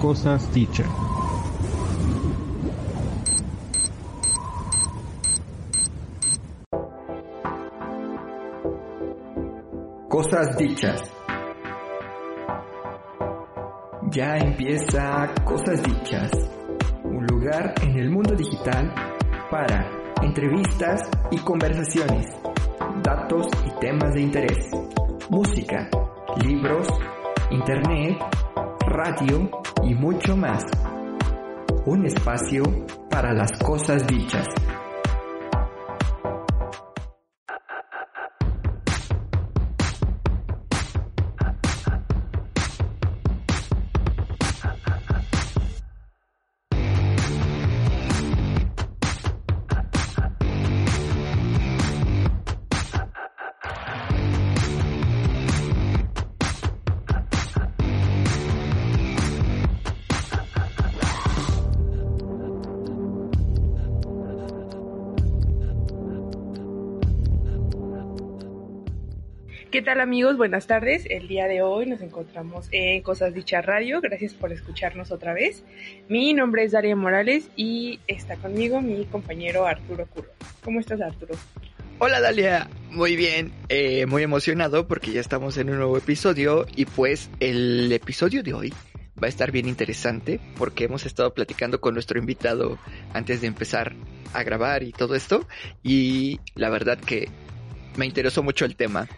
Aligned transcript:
Cosas 0.00 0.52
dichas. 0.54 0.86
Cosas 10.08 10.56
dichas. 10.56 11.02
Ya 14.12 14.36
empieza 14.36 15.34
Cosas 15.44 15.82
dichas, 15.82 16.30
un 17.04 17.26
lugar 17.26 17.74
en 17.82 17.98
el 17.98 18.10
mundo 18.10 18.34
digital 18.36 18.94
para 19.50 19.90
entrevistas 20.22 21.02
y 21.32 21.38
conversaciones, 21.38 22.26
datos 23.02 23.46
y 23.66 23.80
temas 23.80 24.14
de 24.14 24.20
interés, 24.20 24.70
música, 25.28 25.88
libros, 26.42 26.86
internet, 27.50 28.18
radio 28.86 29.50
y 29.82 29.94
mucho 29.94 30.36
más. 30.36 30.64
Un 31.86 32.06
espacio 32.06 32.62
para 33.10 33.32
las 33.32 33.52
cosas 33.58 34.06
dichas. 34.06 34.46
Tal 69.88 70.00
amigos? 70.02 70.36
Buenas 70.36 70.66
tardes. 70.66 71.06
El 71.08 71.28
día 71.28 71.46
de 71.46 71.62
hoy 71.62 71.86
nos 71.86 72.02
encontramos 72.02 72.68
en 72.72 73.00
Cosas 73.00 73.32
Dichas 73.32 73.64
Radio. 73.64 74.02
Gracias 74.02 74.34
por 74.34 74.52
escucharnos 74.52 75.10
otra 75.10 75.32
vez. 75.32 75.64
Mi 76.10 76.34
nombre 76.34 76.62
es 76.62 76.72
Daria 76.72 76.94
Morales 76.94 77.48
y 77.56 77.98
está 78.06 78.36
conmigo 78.36 78.82
mi 78.82 79.06
compañero 79.06 79.66
Arturo 79.66 80.04
Curro. 80.04 80.28
¿Cómo 80.62 80.78
estás 80.80 81.00
Arturo? 81.00 81.36
Hola 82.00 82.20
Dalia, 82.20 82.68
muy 82.90 83.16
bien, 83.16 83.50
eh, 83.70 84.04
muy 84.04 84.22
emocionado 84.22 84.86
porque 84.86 85.10
ya 85.10 85.22
estamos 85.22 85.56
en 85.56 85.70
un 85.70 85.78
nuevo 85.78 85.96
episodio 85.96 86.66
y 86.76 86.84
pues 86.84 87.30
el 87.40 87.90
episodio 87.90 88.42
de 88.42 88.52
hoy 88.52 88.74
va 89.16 89.24
a 89.24 89.30
estar 89.30 89.52
bien 89.52 89.66
interesante 89.66 90.38
porque 90.58 90.84
hemos 90.84 91.06
estado 91.06 91.32
platicando 91.32 91.80
con 91.80 91.94
nuestro 91.94 92.18
invitado 92.18 92.78
antes 93.14 93.40
de 93.40 93.46
empezar 93.46 93.94
a 94.34 94.42
grabar 94.42 94.82
y 94.82 94.92
todo 94.92 95.14
esto 95.14 95.48
y 95.82 96.40
la 96.56 96.68
verdad 96.68 96.98
que 96.98 97.30
me 97.96 98.04
interesó 98.04 98.42
mucho 98.42 98.66
el 98.66 98.76
tema. 98.76 99.08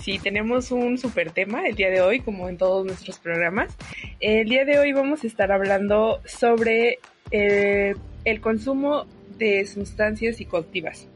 Sí, 0.00 0.18
tenemos 0.18 0.70
un 0.70 0.98
super 0.98 1.30
tema 1.30 1.66
el 1.66 1.74
día 1.74 1.90
de 1.90 2.00
hoy, 2.00 2.20
como 2.20 2.48
en 2.48 2.56
todos 2.56 2.84
nuestros 2.84 3.18
programas. 3.18 3.76
El 4.20 4.48
día 4.48 4.64
de 4.64 4.78
hoy 4.78 4.92
vamos 4.92 5.24
a 5.24 5.26
estar 5.26 5.52
hablando 5.52 6.20
sobre 6.24 6.98
eh, 7.30 7.94
el 8.24 8.40
consumo 8.40 9.06
de 9.38 9.66
sustancias 9.66 10.36
psicoactivas. 10.36 11.06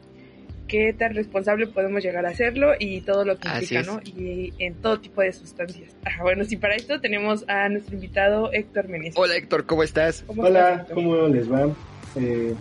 Qué 0.66 0.94
tan 0.94 1.14
responsable 1.14 1.66
podemos 1.66 2.02
llegar 2.02 2.24
a 2.24 2.30
hacerlo 2.30 2.72
y 2.78 3.02
todo 3.02 3.24
lo 3.24 3.38
que 3.38 3.48
implica. 3.48 3.82
¿no? 3.82 4.00
Y 4.02 4.52
en 4.58 4.74
todo 4.74 4.98
tipo 4.98 5.20
de 5.20 5.32
sustancias. 5.32 5.94
Ajá, 6.04 6.22
bueno, 6.22 6.44
sí, 6.44 6.56
para 6.56 6.74
esto 6.74 7.00
tenemos 7.00 7.44
a 7.48 7.68
nuestro 7.68 7.94
invitado 7.94 8.50
Héctor 8.52 8.88
Meneses. 8.88 9.14
Hola 9.16 9.36
Héctor, 9.36 9.66
¿cómo 9.66 9.82
estás? 9.82 10.24
¿Cómo 10.26 10.42
Hola, 10.42 10.70
estás? 10.70 10.92
¿cómo 10.94 11.28
les 11.28 11.52
va? 11.52 11.68
Eh, 12.16 12.54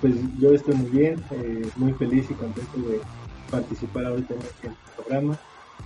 pues 0.00 0.14
yo 0.38 0.52
estoy 0.52 0.74
muy 0.74 0.90
bien, 0.90 1.16
eh, 1.30 1.66
muy 1.76 1.92
feliz 1.94 2.26
y 2.30 2.34
contento 2.34 2.78
de 2.78 3.00
participar 3.50 4.06
ahorita 4.06 4.34
en 4.34 4.40
este 4.40 4.70
programa. 4.96 5.38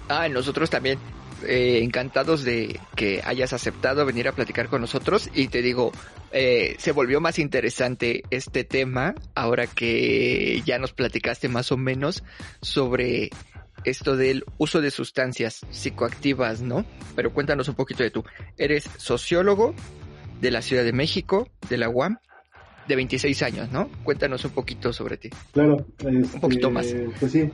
Ah, 0.08 0.28
nosotros 0.28 0.70
también 0.70 0.98
eh, 1.46 1.80
encantados 1.82 2.44
de 2.44 2.78
que 2.94 3.20
hayas 3.24 3.52
aceptado 3.52 4.06
venir 4.06 4.28
a 4.28 4.32
platicar 4.32 4.68
con 4.68 4.80
nosotros 4.80 5.28
y 5.34 5.48
te 5.48 5.62
digo, 5.62 5.92
eh, 6.30 6.76
se 6.78 6.92
volvió 6.92 7.20
más 7.20 7.38
interesante 7.38 8.22
este 8.30 8.64
tema 8.64 9.14
ahora 9.34 9.66
que 9.66 10.62
ya 10.64 10.78
nos 10.78 10.92
platicaste 10.92 11.48
más 11.48 11.72
o 11.72 11.76
menos 11.76 12.22
sobre 12.60 13.30
esto 13.84 14.16
del 14.16 14.44
uso 14.58 14.80
de 14.80 14.90
sustancias 14.90 15.66
psicoactivas, 15.70 16.62
¿no? 16.62 16.84
Pero 17.16 17.32
cuéntanos 17.32 17.68
un 17.68 17.74
poquito 17.74 18.02
de 18.02 18.10
tú. 18.10 18.24
Eres 18.56 18.88
sociólogo 18.96 19.74
de 20.40 20.50
la 20.50 20.62
Ciudad 20.62 20.84
de 20.84 20.92
México, 20.92 21.48
de 21.68 21.78
la 21.78 21.88
UAM, 21.88 22.18
de 22.88 22.96
26 22.96 23.42
años, 23.42 23.70
¿no? 23.72 23.88
Cuéntanos 24.04 24.44
un 24.44 24.50
poquito 24.52 24.92
sobre 24.92 25.16
ti. 25.16 25.30
Claro, 25.52 25.76
este, 26.06 26.38
poquito 26.40 26.70
más. 26.70 26.94
Pues 27.20 27.32
sí, 27.32 27.48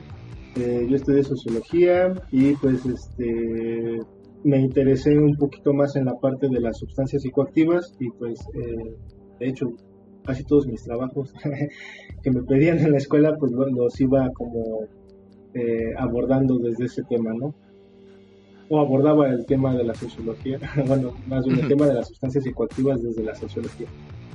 eh, 0.55 0.85
yo 0.89 0.95
estudié 0.95 1.23
sociología 1.23 2.13
y 2.31 2.53
pues 2.55 2.85
este 2.85 3.99
me 4.43 4.57
interesé 4.59 5.17
un 5.17 5.35
poquito 5.35 5.73
más 5.73 5.95
en 5.97 6.05
la 6.05 6.13
parte 6.13 6.47
de 6.49 6.59
las 6.61 6.77
sustancias 6.77 7.21
psicoactivas 7.21 7.93
y 7.99 8.09
pues 8.11 8.39
eh, 8.55 8.95
de 9.39 9.47
hecho 9.49 9.67
casi 10.25 10.43
todos 10.45 10.65
mis 10.67 10.81
trabajos 10.83 11.33
que 12.23 12.31
me 12.31 12.41
pedían 12.43 12.79
en 12.79 12.91
la 12.91 12.97
escuela 12.97 13.35
pues 13.37 13.51
lo- 13.51 13.67
los 13.69 13.99
iba 13.99 14.29
como 14.33 14.81
eh, 15.53 15.93
abordando 15.97 16.57
desde 16.57 16.85
ese 16.85 17.03
tema, 17.09 17.31
¿no? 17.33 17.53
O 18.69 18.79
abordaba 18.79 19.27
el 19.29 19.45
tema 19.45 19.75
de 19.75 19.83
la 19.83 19.95
sociología, 19.95 20.59
bueno, 20.87 21.11
más 21.27 21.43
bien 21.45 21.59
el 21.59 21.67
tema 21.67 21.87
de 21.87 21.95
las 21.95 22.07
sustancias 22.07 22.43
psicoactivas 22.43 23.01
desde 23.01 23.23
la 23.23 23.33
sociología, 23.35 23.87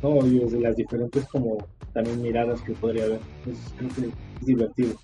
¿no? 0.03 0.27
Y 0.27 0.39
desde 0.39 0.61
las 0.61 0.77
diferentes 0.77 1.27
como 1.27 1.59
también 1.93 2.23
miradas 2.23 2.61
que 2.63 2.73
podría 2.73 3.05
haber. 3.05 3.21
Entonces 3.39 3.75
creo 3.77 3.91
que 3.91 4.01
es 4.41 4.47
divertido. 4.47 4.95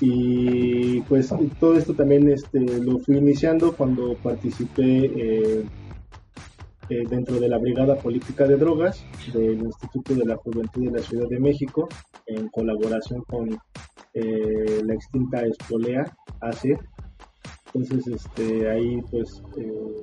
Y 0.00 1.00
pues 1.02 1.32
todo 1.58 1.76
esto 1.76 1.94
también 1.94 2.28
este, 2.30 2.60
lo 2.60 2.98
fui 3.00 3.18
iniciando 3.18 3.74
cuando 3.76 4.14
participé 4.14 5.04
eh, 5.04 5.64
eh, 6.90 7.04
dentro 7.08 7.38
de 7.38 7.48
la 7.48 7.58
Brigada 7.58 7.94
Política 7.94 8.48
de 8.48 8.56
Drogas 8.56 9.04
del 9.32 9.60
Instituto 9.60 10.12
de 10.12 10.24
la 10.24 10.36
Juventud 10.36 10.86
de 10.86 10.98
la 10.98 11.06
Ciudad 11.06 11.28
de 11.28 11.38
México, 11.38 11.88
en 12.26 12.48
colaboración 12.48 13.22
con 13.28 13.56
eh, 14.14 14.82
la 14.84 14.94
extinta 14.94 15.40
Espolea 15.46 16.04
AC. 16.40 16.76
Entonces, 17.72 18.08
este, 18.08 18.68
ahí 18.68 19.00
pues 19.08 19.40
eh, 19.56 20.02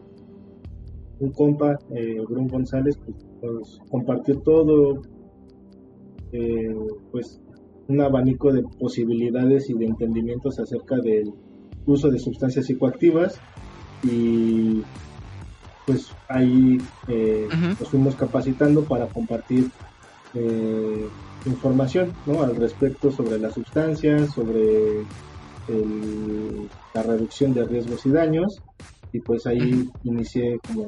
un 1.20 1.32
compa, 1.32 1.78
eh, 1.96 2.18
Bruno 2.28 2.48
González, 2.50 2.98
pues, 3.42 3.80
compartió 3.90 4.38
todo, 4.40 5.02
eh, 6.32 6.76
pues 7.12 7.40
un 7.88 8.02
abanico 8.02 8.52
de 8.52 8.64
posibilidades 8.80 9.70
y 9.70 9.74
de 9.74 9.86
entendimientos 9.86 10.60
acerca 10.60 10.98
del 10.98 11.32
uso 11.86 12.10
de 12.10 12.20
sustancias 12.20 12.66
psicoactivas 12.66 13.40
y 14.04 14.82
pues 15.86 16.12
ahí 16.28 16.78
eh, 17.08 17.48
nos 17.80 17.90
fuimos 17.90 18.16
capacitando 18.18 18.84
para 18.84 19.08
compartir 19.08 19.70
eh, 20.34 21.08
información 21.46 22.12
¿no? 22.26 22.42
al 22.44 22.58
respecto 22.58 23.10
sobre 23.10 23.40
las 23.40 23.54
sustancias, 23.54 24.34
sobre 24.34 25.00
el- 25.70 26.68
la 26.94 27.04
reducción 27.04 27.54
de 27.54 27.64
riesgos 27.66 28.06
y 28.06 28.10
daños 28.10 28.62
y 29.14 29.20
pues 29.22 29.48
ahí 29.48 29.90
inicié 30.04 30.60
como 30.68 30.88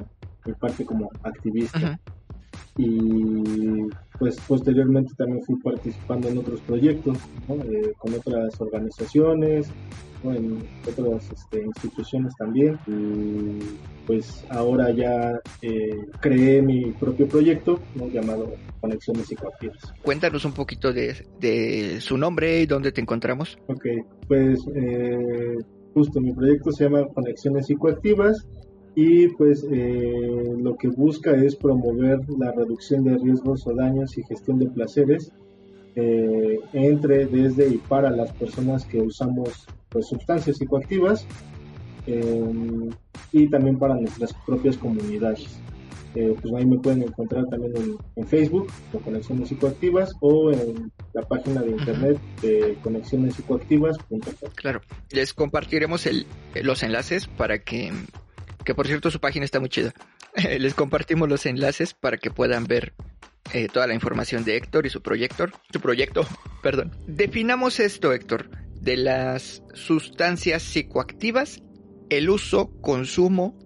mi 0.49 0.55
parte 0.55 0.85
como 0.85 1.09
activista 1.23 1.99
y 2.77 3.87
pues 4.17 4.39
posteriormente 4.47 5.13
también 5.17 5.43
fui 5.43 5.55
participando 5.57 6.29
en 6.29 6.37
otros 6.37 6.61
proyectos 6.61 7.17
¿no? 7.47 7.55
Eh, 7.55 7.93
con 7.97 8.13
otras 8.13 8.59
organizaciones 8.61 9.69
¿no? 10.23 10.33
en 10.33 10.63
otras 10.87 11.29
este, 11.31 11.63
instituciones 11.63 12.33
también 12.37 12.79
y 12.87 13.59
pues 14.05 14.45
ahora 14.49 14.91
ya 14.91 15.39
eh, 15.61 15.97
creé 16.21 16.61
mi 16.61 16.91
propio 16.91 17.27
proyecto 17.27 17.79
¿no? 17.95 18.07
llamado 18.07 18.53
Conexiones 18.79 19.27
Psicoactivas. 19.27 19.93
Cuéntanos 20.01 20.45
un 20.45 20.53
poquito 20.53 20.93
de, 20.93 21.25
de 21.39 21.99
su 21.99 22.17
nombre 22.17 22.61
y 22.61 22.65
dónde 22.65 22.93
te 22.93 23.01
encontramos. 23.01 23.57
Ok, 23.67 23.85
pues 24.27 24.59
eh, 24.73 25.57
justo 25.93 26.21
mi 26.21 26.33
proyecto 26.33 26.71
se 26.71 26.85
llama 26.85 27.05
Conexiones 27.13 27.67
Psicoactivas 27.67 28.47
y 28.95 29.27
pues 29.29 29.65
eh, 29.71 30.55
lo 30.59 30.75
que 30.75 30.89
busca 30.89 31.31
es 31.31 31.55
promover 31.55 32.19
la 32.37 32.51
reducción 32.51 33.03
de 33.03 33.17
riesgos 33.17 33.65
o 33.67 33.73
daños 33.73 34.17
y 34.17 34.23
gestión 34.23 34.59
de 34.59 34.67
placeres 34.67 35.31
eh, 35.95 36.59
entre, 36.73 37.25
desde 37.25 37.67
y 37.67 37.77
para 37.77 38.09
las 38.09 38.31
personas 38.33 38.85
que 38.85 39.01
usamos 39.01 39.67
pues, 39.89 40.07
sustancias 40.07 40.57
psicoactivas 40.57 41.25
eh, 42.07 42.89
y 43.31 43.49
también 43.49 43.77
para 43.77 43.95
nuestras 43.95 44.33
propias 44.45 44.77
comunidades. 44.77 45.59
Eh, 46.15 46.35
pues 46.41 46.53
ahí 46.55 46.65
me 46.65 46.79
pueden 46.79 47.03
encontrar 47.03 47.45
también 47.47 47.73
en, 48.15 48.27
Facebook 48.27 48.67
con 48.91 49.01
Conexiones 49.01 49.49
Psicoactivas 49.49 50.11
o 50.21 50.51
en 50.51 50.91
la 51.13 51.21
página 51.21 51.61
de 51.61 51.71
internet 51.71 52.17
de 52.41 52.77
conexionespsicoactivas.com. 52.81 54.49
Claro, 54.55 54.81
les 55.11 55.33
compartiremos 55.33 56.07
el, 56.07 56.25
los 56.63 56.81
enlaces 56.81 57.27
para 57.27 57.59
que, 57.59 57.91
que 58.69 58.75
por 58.75 58.85
cierto 58.85 59.09
su 59.09 59.19
página 59.19 59.45
está 59.45 59.59
muy 59.59 59.69
chida. 59.69 59.95
les 60.59 60.75
compartimos 60.75 61.27
los 61.27 61.47
enlaces 61.47 61.95
para 61.95 62.17
que 62.17 62.29
puedan 62.29 62.65
ver 62.65 62.93
eh, 63.51 63.67
toda 63.67 63.87
la 63.87 63.95
información 63.95 64.43
de 64.43 64.57
Héctor 64.57 64.85
y 64.85 64.91
su 64.91 65.01
proyecto, 65.01 65.47
su 65.73 65.81
proyecto, 65.81 66.27
perdón. 66.61 66.91
Definamos 67.07 67.79
esto, 67.79 68.13
Héctor, 68.13 68.51
de 68.79 68.97
las 68.97 69.63
sustancias 69.73 70.61
psicoactivas, 70.61 71.63
el 72.11 72.29
uso, 72.29 72.69
consumo, 72.79 73.57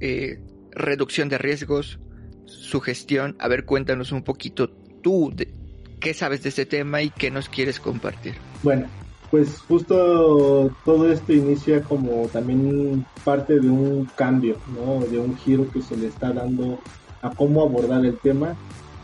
eh, 0.00 0.42
reducción 0.70 1.28
de 1.28 1.36
riesgos, 1.36 2.00
su 2.46 2.80
gestión. 2.80 3.36
A 3.40 3.48
ver, 3.48 3.66
cuéntanos 3.66 4.10
un 4.10 4.24
poquito 4.24 4.70
tú 5.02 5.32
de 5.34 5.52
qué 6.00 6.14
sabes 6.14 6.42
de 6.42 6.48
este 6.48 6.64
tema 6.64 7.02
y 7.02 7.10
qué 7.10 7.30
nos 7.30 7.50
quieres 7.50 7.78
compartir. 7.78 8.36
Bueno, 8.62 8.88
pues 9.30 9.60
justo 9.60 10.70
todo 10.84 11.10
esto 11.10 11.32
inicia 11.32 11.82
como 11.82 12.26
también 12.28 13.06
parte 13.24 13.60
de 13.60 13.68
un 13.68 14.06
cambio, 14.16 14.56
¿no? 14.74 15.00
De 15.06 15.18
un 15.18 15.36
giro 15.36 15.70
que 15.70 15.82
se 15.82 15.96
le 15.96 16.08
está 16.08 16.32
dando 16.32 16.78
a 17.22 17.30
cómo 17.30 17.62
abordar 17.62 18.04
el 18.04 18.18
tema, 18.18 18.56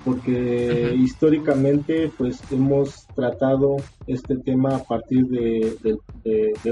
porque 0.05 0.95
históricamente 0.99 2.11
pues 2.17 2.41
hemos 2.51 3.07
tratado 3.15 3.77
este 4.07 4.37
tema 4.37 4.77
a 4.77 4.85
partir 4.85 5.27
de, 5.27 5.99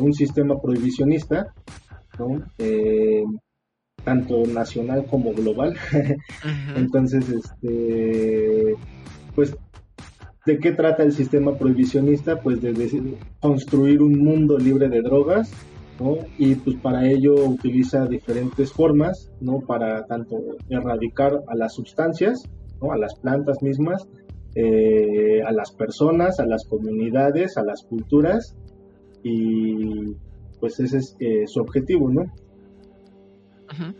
un 0.01 0.13
sistema 0.15 0.61
prohibicionista, 0.61 1.53
¿no? 2.19 2.43
Eh, 2.59 3.25
tanto 4.05 4.47
nacional 4.47 5.07
como 5.07 5.33
global. 5.33 5.77
Entonces, 6.77 7.29
este, 7.29 8.75
pues, 9.35 9.57
¿de 10.47 10.59
qué 10.59 10.73
trata 10.73 11.03
el 11.03 11.13
sistema 11.13 11.57
prohibicionista? 11.57 12.41
Pues 12.41 12.61
de, 12.61 13.17
construir 13.41 14.03
un 14.03 14.19
mundo 14.19 14.59
libre 14.59 14.89
de 14.89 15.03
drogas, 15.03 15.53
¿no? 16.01 16.19
Y 16.39 16.55
pues 16.57 16.77
para 16.77 17.09
ello 17.09 17.35
utiliza 17.35 18.07
diferentes 18.07 18.73
formas, 18.73 19.31
¿no? 19.41 19.61
Para 19.61 20.05
tanto 20.07 20.37
erradicar 20.69 21.41
a 21.49 21.55
las 21.55 21.75
sustancias, 21.75 22.43
¿no? 22.81 22.93
A 22.93 22.99
las 22.99 23.15
plantas 23.15 23.63
mismas, 23.63 24.07
eh, 24.55 25.43
a 25.43 25.53
las 25.53 25.73
personas, 25.73 26.41
a 26.41 26.47
las 26.47 26.65
comunidades, 26.65 27.57
a 27.57 27.65
las 27.65 27.83
culturas 27.83 28.57
y 29.23 30.15
pues 30.61 30.79
ese 30.81 30.99
es 30.99 31.17
eh, 31.19 31.45
su 31.47 31.61
objetivo, 31.61 32.11
¿no? 32.11 32.27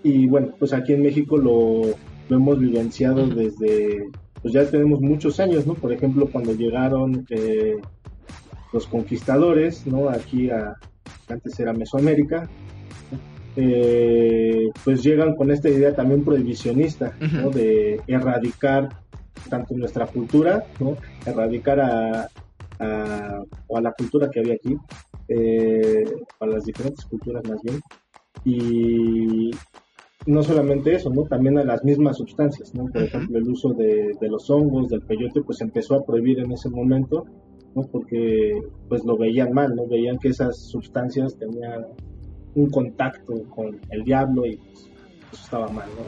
Y 0.03 0.29
bueno, 0.29 0.55
pues 0.59 0.73
aquí 0.73 0.93
en 0.93 1.03
México 1.03 1.37
lo, 1.37 1.83
hemos 2.31 2.59
vivenciado 2.59 3.27
desde, 3.27 4.09
pues 4.45 4.53
ya 4.53 4.71
tenemos 4.71 5.01
muchos 5.01 5.41
años, 5.41 5.67
¿no? 5.67 5.73
Por 5.73 5.91
ejemplo, 5.91 6.29
cuando 6.31 6.53
llegaron 6.53 7.25
eh, 7.31 7.77
los 8.75 8.87
conquistadores, 8.87 9.87
¿no? 9.87 10.11
Aquí 10.11 10.51
a, 10.51 10.75
antes 11.31 11.59
era 11.59 11.73
Mesoamérica, 11.73 12.47
eh, 13.57 14.69
pues 14.85 15.03
llegan 15.03 15.35
con 15.35 15.51
esta 15.51 15.71
idea 15.71 15.95
también 15.95 16.27
prohibicionista, 16.27 17.17
¿no? 17.21 17.49
De 17.49 18.03
erradicar 18.07 18.91
tanto 19.49 19.75
nuestra 19.79 20.07
cultura, 20.09 20.67
¿no? 20.79 20.99
Erradicar 21.25 21.81
a, 21.81 22.29
a, 22.81 23.43
o 23.67 23.79
a 23.79 23.81
la 23.81 23.93
cultura 23.93 24.29
que 24.29 24.41
había 24.41 24.57
aquí, 24.57 24.77
eh, 25.29 26.05
a 26.39 26.47
las 26.47 26.67
diferentes 26.67 27.07
culturas 27.07 27.43
más 27.49 27.63
bien, 27.63 27.81
y 28.45 29.53
no 30.27 30.43
solamente 30.43 30.95
eso, 30.95 31.11
¿no? 31.11 31.25
También 31.25 31.59
a 31.59 31.65
las 31.65 31.85
mismas 31.85 32.17
sustancias, 32.17 32.75
¿no? 32.75 32.87
Por 32.87 33.03
ejemplo, 33.03 33.39
el 33.39 33.49
uso 33.49 33.75
de, 33.75 34.17
los 34.23 34.49
hongos, 34.51 34.89
del 34.89 35.03
peyote, 35.03 35.43
pues 35.43 35.61
empezó 35.61 35.97
a 35.97 36.05
prohibir 36.05 36.39
en 36.39 36.53
ese 36.53 36.71
momento, 36.71 37.27
¿no? 37.75 37.83
Porque 37.83 38.59
pues 38.89 39.05
lo 39.05 39.19
veían 39.19 39.53
mal, 39.53 39.75
¿no? 39.75 39.87
Veían 39.87 40.19
que 40.19 40.29
esas 40.29 40.57
sustancias 40.59 41.37
tenían 41.37 41.87
un 42.55 42.71
contacto 42.71 43.35
con 43.51 43.79
el 43.91 44.05
diablo 44.05 44.47
y 44.47 44.57
pues, 44.57 44.91
eso 45.33 45.45
estaba 45.45 45.69
mal, 45.69 45.89
¿no? 45.89 46.05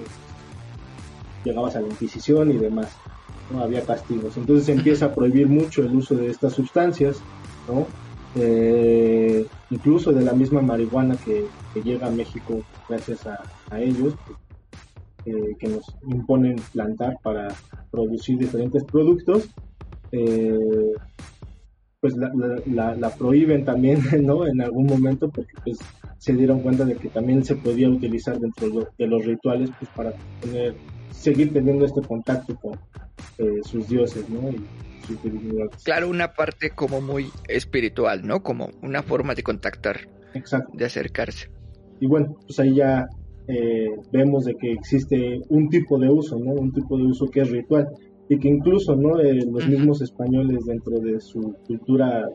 Llegabas 1.44 1.76
a 1.76 1.80
la 1.80 1.88
Inquisición 1.88 2.50
y 2.50 2.56
demás, 2.56 2.96
¿no? 3.52 3.60
Había 3.60 3.82
castigos. 3.82 4.36
Entonces 4.36 4.64
se 4.64 4.72
empieza 4.72 5.06
a 5.06 5.14
prohibir 5.14 5.48
mucho 5.48 5.82
el 5.82 5.94
uso 5.94 6.14
de 6.14 6.28
estas 6.28 6.54
sustancias, 6.54 7.20
¿no? 7.68 7.86
Eh, 8.34 9.46
incluso 9.70 10.12
de 10.12 10.24
la 10.24 10.32
misma 10.32 10.62
marihuana 10.62 11.16
que, 11.16 11.46
llega 11.82 12.06
a 12.06 12.10
México 12.10 12.62
gracias 12.88 13.26
a, 13.26 13.80
ellos, 13.80 14.14
eh, 15.26 15.56
que 15.58 15.68
nos 15.68 15.84
imponen 16.06 16.56
plantar 16.72 17.18
para 17.22 17.48
producir 17.90 18.38
diferentes 18.38 18.82
productos, 18.84 19.50
eh, 20.12 20.92
pues 22.00 22.16
la, 22.16 23.10
prohíben 23.18 23.64
también, 23.64 24.00
¿no? 24.26 24.46
En 24.46 24.60
algún 24.60 24.86
momento 24.86 25.28
porque 25.28 25.52
pues 25.64 25.78
se 26.18 26.32
dieron 26.32 26.60
cuenta 26.60 26.84
de 26.84 26.96
que 26.96 27.08
también 27.08 27.44
se 27.44 27.56
podía 27.56 27.88
utilizar 27.90 28.38
dentro 28.38 28.88
de 28.96 29.06
los 29.06 29.24
rituales 29.24 29.70
pues 29.78 29.90
para 29.94 30.12
tener, 30.40 30.74
seguir 31.18 31.52
teniendo 31.52 31.84
este 31.84 32.00
contacto 32.02 32.56
con 32.56 32.78
sus 33.64 33.88
dioses, 33.88 34.28
¿no? 34.28 34.50
Claro, 35.84 36.08
una 36.08 36.32
parte 36.34 36.70
como 36.70 37.00
muy 37.00 37.30
espiritual, 37.48 38.26
¿no? 38.26 38.42
Como 38.42 38.70
una 38.82 39.02
forma 39.02 39.34
de 39.34 39.42
contactar, 39.42 40.00
Exacto. 40.34 40.72
de 40.76 40.84
acercarse. 40.84 41.50
Y 42.00 42.06
bueno, 42.06 42.36
pues 42.46 42.58
ahí 42.60 42.74
ya 42.74 43.06
eh, 43.48 43.90
vemos 44.12 44.44
de 44.44 44.54
que 44.54 44.72
existe 44.72 45.40
un 45.48 45.68
tipo 45.68 45.98
de 45.98 46.10
uso, 46.10 46.38
¿no? 46.38 46.52
Un 46.52 46.72
tipo 46.72 46.96
de 46.96 47.04
uso 47.04 47.26
que 47.26 47.40
es 47.40 47.50
ritual 47.50 47.88
y 48.28 48.38
que 48.38 48.48
incluso, 48.48 48.96
¿no? 48.96 49.20
Eh, 49.20 49.40
los 49.46 49.66
mismos 49.68 50.02
españoles 50.02 50.64
dentro 50.66 50.98
de 50.98 51.20
su 51.20 51.54
cultura 51.66 52.28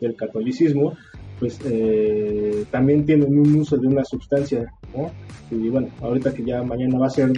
del 0.00 0.16
catolicismo, 0.16 0.94
pues 1.38 1.58
eh, 1.64 2.64
también 2.70 3.04
tienen 3.04 3.36
un 3.38 3.54
uso 3.56 3.76
de 3.76 3.86
una 3.86 4.04
sustancia, 4.04 4.72
¿no? 4.96 5.10
Y 5.50 5.68
bueno, 5.68 5.88
ahorita 6.00 6.32
que 6.32 6.44
ya 6.44 6.62
mañana 6.62 6.98
va 6.98 7.06
a 7.06 7.10
ser 7.10 7.32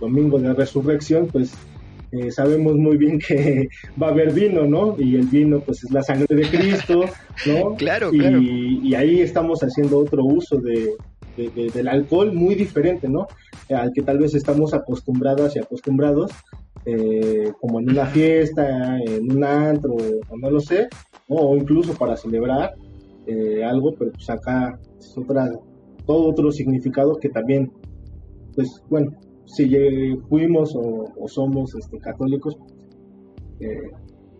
domingo 0.00 0.38
de 0.38 0.52
resurrección, 0.54 1.28
pues 1.28 1.52
eh, 2.12 2.30
sabemos 2.30 2.76
muy 2.76 2.96
bien 2.96 3.18
que 3.18 3.68
va 4.02 4.08
a 4.08 4.10
haber 4.10 4.32
vino, 4.32 4.64
¿no? 4.64 4.96
Y 4.98 5.16
el 5.16 5.26
vino 5.26 5.60
pues 5.60 5.84
es 5.84 5.90
la 5.90 6.02
sangre 6.02 6.34
de 6.34 6.48
Cristo, 6.48 7.04
¿no? 7.46 7.74
claro, 7.76 8.10
y, 8.12 8.18
claro. 8.18 8.40
Y 8.40 8.94
ahí 8.94 9.20
estamos 9.20 9.60
haciendo 9.60 9.98
otro 9.98 10.24
uso 10.24 10.56
de, 10.56 10.94
del 11.36 11.88
alcohol 11.88 12.32
muy 12.32 12.54
diferente, 12.54 13.08
¿no? 13.08 13.26
Al 13.70 13.92
que 13.92 14.02
tal 14.02 14.18
vez 14.18 14.34
estamos 14.34 14.72
acostumbradas 14.72 15.56
y 15.56 15.58
acostumbrados, 15.58 16.30
eh, 16.84 17.52
como 17.60 17.80
en 17.80 17.90
una 17.90 18.06
fiesta, 18.06 18.98
en 19.00 19.32
un 19.32 19.44
antro, 19.44 19.94
o 20.28 20.36
no 20.36 20.50
lo 20.50 20.60
sé, 20.60 20.88
o 21.28 21.56
incluso 21.56 21.94
para 21.94 22.16
celebrar 22.16 22.74
eh, 23.26 23.64
algo, 23.64 23.94
pero 23.98 24.12
pues 24.12 24.28
acá 24.30 24.78
es 24.98 25.16
otra, 25.16 25.50
todo 26.06 26.28
otro 26.28 26.50
significado 26.52 27.16
que 27.16 27.28
también, 27.28 27.72
pues 28.54 28.82
bueno, 28.88 29.12
si 29.46 29.68
fuimos 30.28 30.74
o, 30.76 31.28
somos 31.28 31.74
este, 31.74 31.98
católicos, 31.98 32.56
eh, 33.60 33.90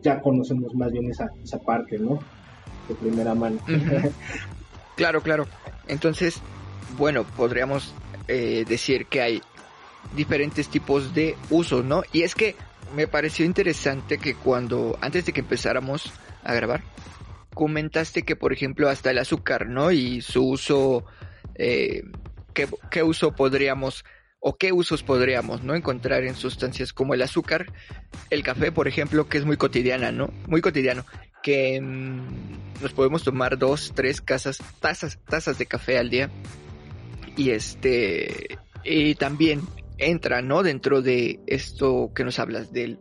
ya 0.02 0.20
conocemos 0.20 0.74
más 0.74 0.92
bien 0.92 1.10
esa, 1.10 1.26
esa 1.42 1.58
parte, 1.58 1.98
¿no? 1.98 2.18
De 2.88 2.94
primera 2.94 3.34
mano. 3.34 3.58
claro, 4.96 5.20
claro. 5.20 5.46
Entonces, 5.88 6.40
bueno, 6.98 7.24
podríamos 7.36 7.94
eh, 8.28 8.64
decir 8.68 9.06
que 9.06 9.20
hay 9.20 9.42
diferentes 10.14 10.68
tipos 10.68 11.14
de 11.14 11.36
usos, 11.50 11.84
¿no? 11.84 12.02
Y 12.12 12.22
es 12.22 12.34
que 12.34 12.54
me 12.94 13.08
pareció 13.08 13.44
interesante 13.44 14.18
que 14.18 14.34
cuando, 14.34 14.96
antes 15.00 15.26
de 15.26 15.32
que 15.32 15.40
empezáramos 15.40 16.12
a 16.44 16.54
grabar, 16.54 16.82
comentaste 17.56 18.22
que, 18.22 18.36
por 18.36 18.52
ejemplo, 18.52 18.90
hasta 18.90 19.10
el 19.10 19.18
azúcar, 19.18 19.66
¿no? 19.66 19.90
Y 19.90 20.20
su 20.20 20.46
uso, 20.46 21.06
eh, 21.54 22.02
¿qué, 22.52 22.68
¿qué, 22.90 23.02
uso 23.02 23.34
podríamos 23.34 24.04
o 24.40 24.58
qué 24.58 24.72
usos 24.72 25.02
podríamos 25.02 25.64
no 25.64 25.74
encontrar 25.74 26.24
en 26.24 26.34
sustancias 26.34 26.92
como 26.92 27.14
el 27.14 27.22
azúcar, 27.22 27.72
el 28.28 28.42
café, 28.42 28.72
por 28.72 28.88
ejemplo, 28.88 29.26
que 29.26 29.38
es 29.38 29.46
muy 29.46 29.56
cotidiana, 29.56 30.12
¿no? 30.12 30.30
Muy 30.46 30.60
cotidiano, 30.60 31.06
que 31.42 31.80
mm, 31.80 32.82
nos 32.82 32.92
podemos 32.92 33.24
tomar 33.24 33.56
dos, 33.56 33.92
tres 33.94 34.20
casas, 34.20 34.58
tazas, 34.80 35.18
tazas 35.26 35.56
de 35.56 35.64
café 35.64 35.96
al 35.96 36.10
día. 36.10 36.28
Y 37.38 37.50
este, 37.50 38.58
y 38.84 39.14
también 39.14 39.62
entra, 39.96 40.42
¿no? 40.42 40.62
Dentro 40.62 41.00
de 41.00 41.40
esto 41.46 42.12
que 42.14 42.22
nos 42.22 42.38
hablas 42.38 42.70
del 42.70 42.98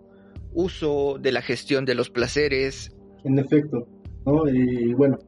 uso, 0.53 1.17
de 1.19 1.33
la 1.33 1.41
gestión 1.41 1.83
de 1.83 1.95
los 1.95 2.09
placeres. 2.09 2.95
En 3.25 3.37
efecto, 3.37 3.87
¿no? 4.25 4.47
Y 4.47 4.93
bueno, 4.93 5.19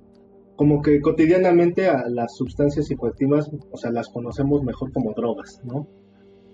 como 0.55 0.81
que 0.81 0.99
cotidianamente 1.01 1.87
a 1.87 2.09
las 2.09 2.35
sustancias 2.35 2.87
psicoactivas, 2.87 3.49
o 3.71 3.77
sea, 3.77 3.91
las 3.91 4.09
conocemos 4.09 4.63
mejor 4.63 4.91
como 4.91 5.13
drogas, 5.13 5.61
¿no? 5.63 5.87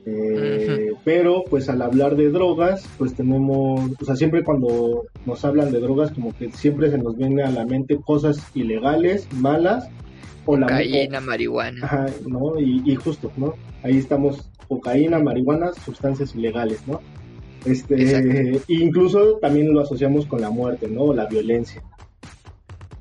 Eh, 0.05 0.91
pero 1.05 1.45
pues 1.50 1.69
al 1.69 1.81
hablar 1.81 2.17
de 2.17 2.29
drogas, 2.29 2.85
pues 2.97 3.15
tenemos, 3.15 3.91
o 4.01 4.05
sea, 4.05 4.17
siempre 4.17 4.43
cuando 4.43 5.05
nos 5.25 5.45
hablan 5.45 5.71
de 5.71 5.79
drogas, 5.79 6.12
como 6.12 6.35
que 6.35 6.51
siempre 6.51 6.91
se 6.91 6.97
nos 6.97 7.15
viene 7.15 7.43
a 7.43 7.51
la 7.51 7.65
mente 7.65 7.97
cosas 8.05 8.45
ilegales, 8.53 9.27
malas, 9.33 9.89
o 10.45 10.57
la 10.57 10.67
cocaína, 10.67 11.21
marihuana. 11.21 11.85
Ajá, 11.85 12.05
¿no? 12.27 12.59
Y, 12.59 12.93
justo, 12.95 13.31
¿no? 13.38 13.53
Ahí 13.81 13.97
estamos, 13.97 14.50
cocaína, 14.67 15.19
marihuana, 15.19 15.71
sustancias 15.73 16.35
ilegales, 16.35 16.85
¿no? 16.85 17.00
Este, 17.63 18.59
incluso 18.67 19.38
también 19.38 19.73
lo 19.73 19.79
asociamos 19.79 20.25
con 20.25 20.41
la 20.41 20.50
muerte, 20.50 20.89
¿no? 20.89 21.03
O 21.03 21.13
la 21.13 21.27
violencia. 21.27 21.81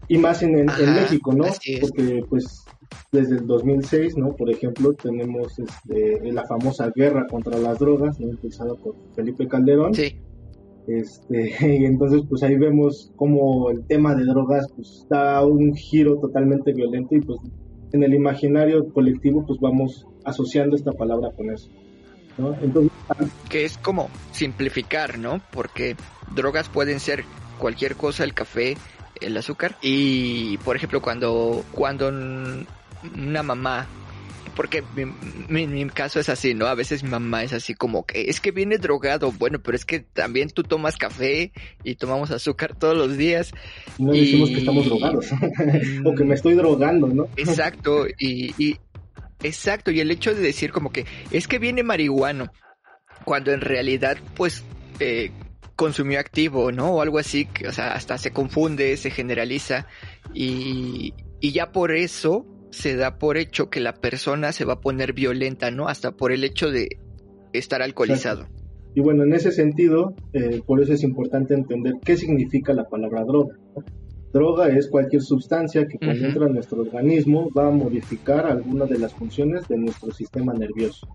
Y 0.09 0.18
más 0.18 0.42
en, 0.42 0.59
en 0.59 0.66
México, 0.66 1.32
¿no? 1.32 1.44
Porque 1.80 2.25
pues 2.28 2.64
desde 3.11 3.37
el 3.37 3.47
2006, 3.47 4.16
¿no? 4.16 4.35
Por 4.35 4.50
ejemplo, 4.50 4.92
tenemos 4.94 5.59
este, 5.59 6.32
la 6.32 6.44
famosa 6.47 6.90
guerra 6.94 7.26
contra 7.26 7.59
las 7.59 7.78
drogas, 7.78 8.18
¿no? 8.21 8.28
Impulsada 8.28 8.75
por 8.75 8.94
Felipe 9.14 9.47
Calderón. 9.47 9.94
Sí. 9.94 10.16
Este, 10.87 11.54
y 11.78 11.85
entonces, 11.85 12.23
pues 12.28 12.42
ahí 12.42 12.56
vemos 12.56 13.12
cómo 13.16 13.71
el 13.71 13.85
tema 13.87 14.14
de 14.14 14.25
drogas, 14.25 14.66
pues 14.75 15.06
da 15.09 15.44
un 15.44 15.75
giro 15.75 16.18
totalmente 16.18 16.73
violento 16.73 17.14
y 17.14 17.21
pues 17.21 17.38
en 17.92 18.02
el 18.02 18.14
imaginario 18.14 18.90
colectivo, 18.92 19.44
pues 19.47 19.61
vamos 19.61 20.06
asociando 20.25 20.76
esta 20.76 20.92
palabra 20.92 21.30
con 21.37 21.50
eso. 21.50 21.71
¿no? 22.38 22.56
Entonces, 22.62 22.90
que 23.50 23.64
es 23.64 23.76
como 23.76 24.09
simplificar, 24.32 25.18
¿no? 25.18 25.42
Porque 25.52 25.97
drogas 26.35 26.71
pueden 26.71 27.00
ser 27.00 27.25
cualquier 27.59 27.97
cosa, 27.97 28.25
el 28.25 28.32
café, 28.32 28.76
el 29.25 29.37
azúcar 29.37 29.76
y 29.81 30.59
por 30.59 30.76
ejemplo 30.76 31.00
cuando 31.00 31.64
cuando 31.73 32.09
una 32.09 33.43
mamá 33.43 33.87
porque 34.55 34.83
mi, 35.49 35.67
mi, 35.67 35.88
caso 35.88 36.21
es 36.21 36.29
así, 36.29 36.55
¿no? 36.55 36.67
A 36.67 36.75
veces 36.75 37.02
mi 37.02 37.11
mamá 37.11 37.43
es 37.43 37.52
así 37.52 37.75
como 37.75 38.05
que 38.05 38.29
es 38.29 38.41
que 38.41 38.50
viene 38.50 38.79
drogado, 38.79 39.33
bueno, 39.33 39.61
pero 39.62 39.76
es 39.76 39.85
que 39.85 40.00
también 40.00 40.50
tú 40.50 40.62
tomas 40.62 40.97
café 40.97 41.52
y 41.85 41.95
tomamos 41.95 42.31
azúcar 42.31 42.76
todos 42.76 42.97
los 42.97 43.17
días. 43.17 43.52
No 43.99 44.12
decimos 44.12 44.50
que 44.50 44.59
estamos 44.59 44.87
drogados 44.87 45.31
o 46.05 46.14
que 46.14 46.25
me 46.25 46.35
estoy 46.35 46.55
drogando, 46.55 47.09
¿no? 47.09 47.29
Exacto, 47.37 48.07
y, 48.19 48.55
y 48.62 48.76
exacto, 49.43 49.91
y 49.91 50.00
el 50.00 50.11
hecho 50.11 50.35
de 50.35 50.43
decir 50.43 50.71
como 50.71 50.93
que 50.93 51.07
es 51.31 51.49
que 51.49 51.59
viene 51.59 51.83
marihuano, 51.83 52.52
cuando 53.25 53.52
en 53.52 53.61
realidad 53.61 54.19
pues 54.35 54.64
eh, 55.00 55.31
consumió 55.82 56.20
activo, 56.20 56.70
¿no? 56.70 56.92
O 56.92 57.02
algo 57.02 57.18
así, 57.18 57.46
que, 57.46 57.66
o 57.66 57.72
sea, 57.72 57.94
hasta 57.94 58.16
se 58.16 58.30
confunde, 58.30 58.96
se 58.96 59.10
generaliza 59.10 59.88
y, 60.32 61.12
y 61.40 61.50
ya 61.50 61.72
por 61.72 61.90
eso 61.90 62.46
se 62.70 62.94
da 62.94 63.18
por 63.18 63.36
hecho 63.36 63.68
que 63.68 63.80
la 63.80 63.94
persona 63.94 64.52
se 64.52 64.64
va 64.64 64.74
a 64.74 64.80
poner 64.80 65.12
violenta, 65.12 65.72
¿no? 65.72 65.88
Hasta 65.88 66.12
por 66.12 66.30
el 66.30 66.44
hecho 66.44 66.70
de 66.70 67.00
estar 67.52 67.82
alcoholizado. 67.82 68.46
Y 68.94 69.00
bueno, 69.00 69.24
en 69.24 69.32
ese 69.32 69.50
sentido, 69.50 70.14
eh, 70.32 70.62
por 70.64 70.80
eso 70.80 70.92
es 70.92 71.02
importante 71.02 71.52
entender 71.52 71.94
qué 72.04 72.16
significa 72.16 72.72
la 72.72 72.84
palabra 72.84 73.24
droga. 73.24 73.56
Droga 74.32 74.68
es 74.68 74.88
cualquier 74.88 75.22
sustancia 75.22 75.88
que 75.88 75.98
cuando 75.98 76.26
entra 76.26 76.46
en 76.46 76.52
nuestro 76.52 76.82
organismo 76.82 77.50
va 77.58 77.66
a 77.66 77.72
modificar 77.72 78.46
alguna 78.46 78.84
de 78.84 79.00
las 79.00 79.12
funciones 79.14 79.66
de 79.66 79.78
nuestro 79.78 80.12
sistema 80.12 80.52
nervioso 80.54 81.08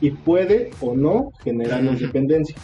y 0.00 0.12
puede 0.12 0.70
o 0.80 0.94
no 0.94 1.32
generarnos 1.42 1.98
dependencia. 1.98 2.54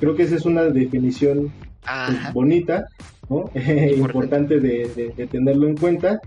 Creo 0.00 0.14
que 0.14 0.24
esa 0.24 0.36
es 0.36 0.44
una 0.44 0.64
definición 0.64 1.52
pues, 1.84 2.32
bonita, 2.32 2.86
¿no? 3.28 3.50
importante 3.96 4.60
de, 4.60 5.12
de, 5.16 5.26
tenerlo 5.26 5.66
en 5.68 5.76
cuenta 5.76 6.20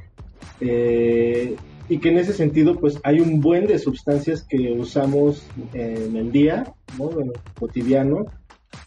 eh, 0.60 1.56
y 1.90 2.00
que 2.00 2.10
en 2.10 2.18
ese 2.18 2.34
sentido 2.34 2.76
pues 2.80 3.00
hay 3.04 3.20
un 3.20 3.40
buen 3.40 3.66
de 3.66 3.80
sustancias 3.80 4.44
que 4.44 4.72
usamos 4.72 5.48
en 5.74 6.16
el 6.16 6.32
día, 6.32 6.74
¿no? 6.98 7.10
cotidiano, 7.58 8.26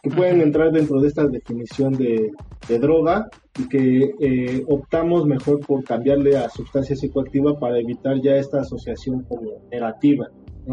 que 0.03 0.11
pueden 0.11 0.41
entrar 0.41 0.71
dentro 0.73 1.01
de 1.01 1.09
esta 1.09 1.27
definición 1.27 1.95
de, 1.95 2.31
droga 2.79 3.29
y 3.59 3.69
que 3.69 4.13
eh, 4.21 4.63
optamos 4.69 5.27
mejor 5.27 5.59
por 5.67 5.83
cambiarle 5.83 6.37
a 6.37 6.49
sustancia 6.49 6.95
psicoactiva 6.95 7.59
para 7.59 7.81
evitar 7.81 8.21
ya 8.23 8.37
esta 8.37 8.61
asociación 8.61 9.25
como 9.25 9.67
negativa 9.73 10.29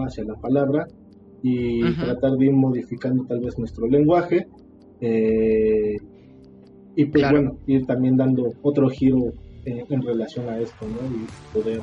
hacia 0.06 0.24
la 0.26 0.36
palabra 0.36 0.86
y 1.42 1.94
tratar 1.94 2.32
de 2.34 2.46
ir 2.46 2.54
modificando 2.54 3.26
tal 3.26 3.40
vez 3.40 3.58
nuestro 3.58 3.88
lenguaje 3.88 4.48
eh, 5.02 5.98
y 6.96 7.06
pues 7.06 7.30
bueno, 7.30 7.58
ir 7.68 7.86
también 7.86 8.18
dando 8.18 8.52
otro 8.64 8.90
giro 8.90 9.34
en 9.66 10.02
relación 10.02 10.50
a 10.50 10.60
esto, 10.60 10.86
¿no? 10.88 10.98
Y 11.16 11.54
poder 11.54 11.82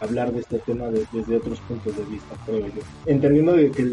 hablar 0.00 0.32
de 0.32 0.40
este 0.40 0.58
tema 0.58 0.86
desde 0.88 1.36
otros 1.36 1.60
puntos 1.60 1.96
de 1.96 2.04
vista, 2.04 2.34
creo 2.44 2.66
yo. 2.66 2.82
Entendiendo 3.06 3.52
de 3.52 3.70
que 3.70 3.90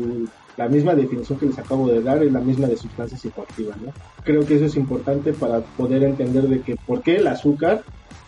la 0.58 0.68
misma 0.68 0.96
definición 0.96 1.38
que 1.40 1.48
les 1.48 1.60
acabo 1.60 1.88
de 1.90 2.02
dar 2.02 2.24
es 2.24 2.32
la 2.32 2.40
misma 2.40 2.68
de 2.68 2.78
sustancia 2.78 3.18
psicoactiva, 3.18 3.76
¿no? 3.84 3.92
Creo 4.24 4.46
que 4.46 4.56
eso 4.56 4.66
es 4.66 4.76
importante 4.76 5.34
para 5.34 5.62
poder 5.62 6.04
entender 6.04 6.48
de 6.48 6.62
que 6.62 6.76
por 6.76 7.02
qué 7.02 7.18
el 7.18 7.28
azúcar, 7.28 7.84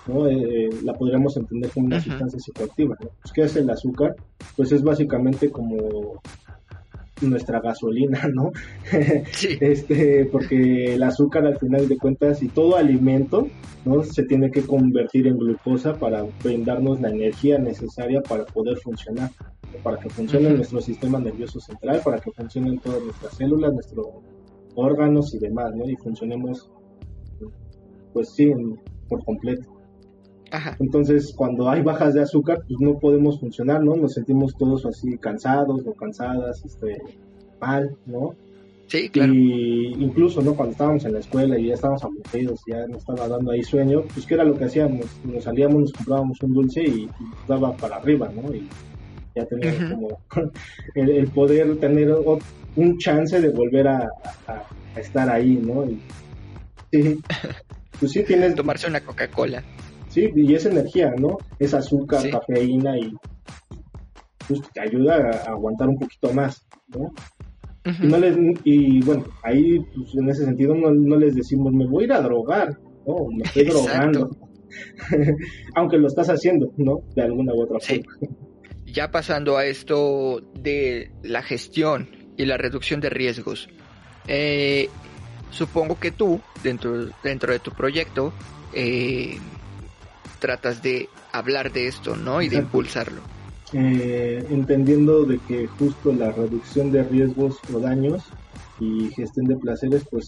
¿no? 0.08 0.28
Eh, 0.28 0.70
la 0.84 0.94
podríamos 0.94 1.36
entender 1.38 1.72
como 1.72 1.88
una 1.88 2.02
sustancia 2.02 2.40
psicoactiva, 2.40 2.96
¿no? 3.00 3.10
Pues, 3.22 3.34
¿Qué 3.34 3.42
es 3.44 3.56
el 3.56 3.70
azúcar? 3.70 4.16
Pues 4.56 4.72
es 4.72 4.84
básicamente 4.84 5.50
como 5.50 6.22
nuestra 7.22 7.60
gasolina, 7.60 8.28
¿no? 8.34 8.52
Sí. 9.32 9.58
este, 9.60 10.26
porque 10.26 10.96
el 10.96 11.04
azúcar 11.04 11.46
al 11.46 11.58
final 11.58 11.88
de 11.88 11.98
cuentas 11.98 12.42
y 12.44 12.48
todo 12.48 12.76
alimento, 12.76 13.48
¿no? 13.86 14.04
Se 14.04 14.24
tiene 14.24 14.52
que 14.52 14.62
convertir 14.62 15.28
en 15.28 15.38
glucosa 15.38 15.96
para 15.96 16.26
brindarnos 16.44 17.02
la 17.02 17.10
energía 17.10 17.58
necesaria 17.58 18.22
para 18.22 18.46
poder 18.46 18.78
funcionar, 18.78 19.32
para 19.84 19.98
que 19.98 20.10
funcione 20.10 20.50
nuestro 20.52 20.82
sistema 20.82 21.20
nervioso 21.20 21.60
central, 21.60 22.02
para 22.04 22.20
que 22.20 22.32
funcionen 22.32 22.80
todas 22.80 23.04
nuestras 23.04 23.34
células, 23.36 23.74
nuestros 23.74 24.08
órganos 24.76 25.34
y 25.34 25.40
demás, 25.40 25.76
¿no? 25.76 25.90
Y 25.90 25.96
funcionemos, 25.96 26.70
pues 28.14 28.30
sí, 28.34 28.52
por 29.10 29.24
completo. 29.24 29.77
Entonces, 30.80 31.34
cuando 31.36 31.70
hay 31.70 31.82
bajas 31.82 32.14
de 32.14 32.22
azúcar, 32.22 32.60
pues 32.68 32.80
no 32.80 32.98
podemos 33.00 33.40
funcionar, 33.40 33.84
¿no? 33.84 33.96
Nos 33.96 34.14
sentimos 34.14 34.56
todos 34.58 34.86
así 34.86 35.18
cansados 35.18 35.82
o 35.86 35.94
cansadas, 35.94 36.64
este, 36.66 36.98
mal, 37.60 37.96
¿no? 38.06 38.36
Sí, 38.88 39.10
claro. 39.10 39.34
Y 39.34 39.96
incluso, 40.00 40.42
¿no? 40.42 40.54
Cuando 40.54 40.72
estábamos 40.72 41.04
en 41.04 41.14
la 41.14 41.20
escuela 41.20 41.60
y 41.60 41.68
ya 41.68 41.74
estábamos 41.74 42.04
aburridos, 42.04 42.62
ya 42.66 42.88
nos 42.88 43.00
estaba 43.00 43.28
dando 43.28 43.52
ahí 43.52 43.64
sueño, 43.64 44.04
pues 44.14 44.26
¿qué 44.26 44.36
era 44.36 44.46
lo 44.46 44.58
que 44.58 44.66
hacíamos? 44.66 45.06
Nos 45.26 45.44
salíamos, 45.44 45.82
nos 45.82 45.94
comprábamos 45.94 46.42
un 46.42 46.54
dulce 46.54 46.84
y, 46.84 47.10
daba 47.48 47.76
para 47.76 47.98
arriba, 47.98 48.32
¿no? 48.34 48.54
Y 48.54 48.68
ya 49.36 49.46
teníamos 49.46 49.92
como 49.92 50.22
el, 50.96 51.28
poder 51.28 51.78
tener 51.80 52.16
un 52.76 52.98
chance 52.98 53.42
de 53.42 53.50
volver 53.50 53.90
a, 53.90 54.10
estar 54.96 55.30
ahí, 55.30 55.56
¿no? 55.62 55.86
Y, 55.86 56.00
sí, 56.92 57.20
pues 58.00 58.12
sí 58.14 58.24
tienes... 58.24 58.56
Tomarse 58.56 58.88
una 58.88 59.02
Coca-Cola. 59.02 59.64
Sí, 60.18 60.32
y 60.36 60.56
es 60.56 60.66
energía, 60.66 61.14
¿no? 61.16 61.38
Es 61.60 61.76
azúcar, 61.76 62.28
cafeína 62.28 62.98
y 62.98 63.14
pues, 64.48 64.62
te 64.74 64.82
ayuda 64.82 65.44
a 65.46 65.52
aguantar 65.52 65.90
un 65.90 66.00
poquito 66.00 66.34
más, 66.34 66.66
¿no? 66.88 67.14
y, 67.86 68.08
no 68.08 68.18
les, 68.18 68.36
y 68.64 69.00
bueno, 69.02 69.26
ahí 69.44 69.80
pues, 69.96 70.16
en 70.16 70.28
ese 70.28 70.46
sentido 70.46 70.74
no, 70.74 71.18
les 71.18 71.36
decimos 71.36 71.72
me 71.72 71.86
voy 71.86 72.06
a 72.06 72.06
ir 72.08 72.14
a 72.14 72.22
drogar, 72.22 72.76
no, 73.06 73.28
me 73.28 73.44
estoy 73.44 73.66
drogando. 73.66 74.32
Aunque 75.76 76.00
lo 76.00 76.08
estás 76.08 76.32
haciendo, 76.32 76.74
¿no? 76.78 77.02
De 77.16 77.22
alguna 77.22 77.54
u 77.54 77.62
otra 77.62 77.80
forma. 77.80 78.12
Ya 78.88 79.12
pasando 79.12 79.56
a 79.56 79.66
esto 79.66 80.42
de 80.60 81.12
la 81.22 81.44
gestión 81.44 82.10
y 82.38 82.46
la 82.46 82.58
reducción 82.58 83.02
de 83.02 83.12
riesgos. 83.12 83.70
Eh, 84.28 84.90
supongo 85.52 86.00
que 86.00 86.10
tú, 86.10 86.42
dentro, 86.64 87.06
dentro 87.24 87.54
de 87.54 87.60
tu 87.60 87.70
proyecto, 87.70 88.34
eh, 88.74 89.38
tratas 90.38 90.82
de 90.82 91.10
hablar 91.32 91.72
de 91.72 91.88
esto, 91.88 92.16
¿no? 92.16 92.42
Y 92.42 92.50
de 92.50 92.58
impulsarlo. 92.58 93.22
Eh, 93.74 94.46
entendiendo 94.50 95.26
de 95.26 95.40
que 95.40 95.68
justo 95.68 96.14
la 96.14 96.32
reducción 96.32 96.92
de 96.92 97.04
riesgos 97.04 97.58
o 97.74 97.80
daños 97.80 98.24
y 98.80 99.10
gestión 99.10 99.46
de 99.48 99.58
placeres, 99.58 100.06
pues, 100.10 100.26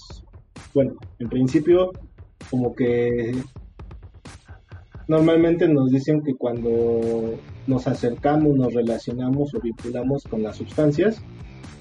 bueno, 0.74 0.96
en 1.20 1.30
principio, 1.30 1.92
como 2.50 2.76
que 2.76 3.36
normalmente 5.08 5.68
nos 5.68 5.90
dicen 5.90 6.22
que 6.22 6.36
cuando 6.36 7.40
nos 7.66 7.88
acercamos, 7.88 8.56
nos 8.56 8.74
relacionamos 8.74 9.54
o 9.56 9.62
vinculamos 9.62 10.24
con 10.24 10.44
las 10.44 10.58
sustancias, 10.58 11.22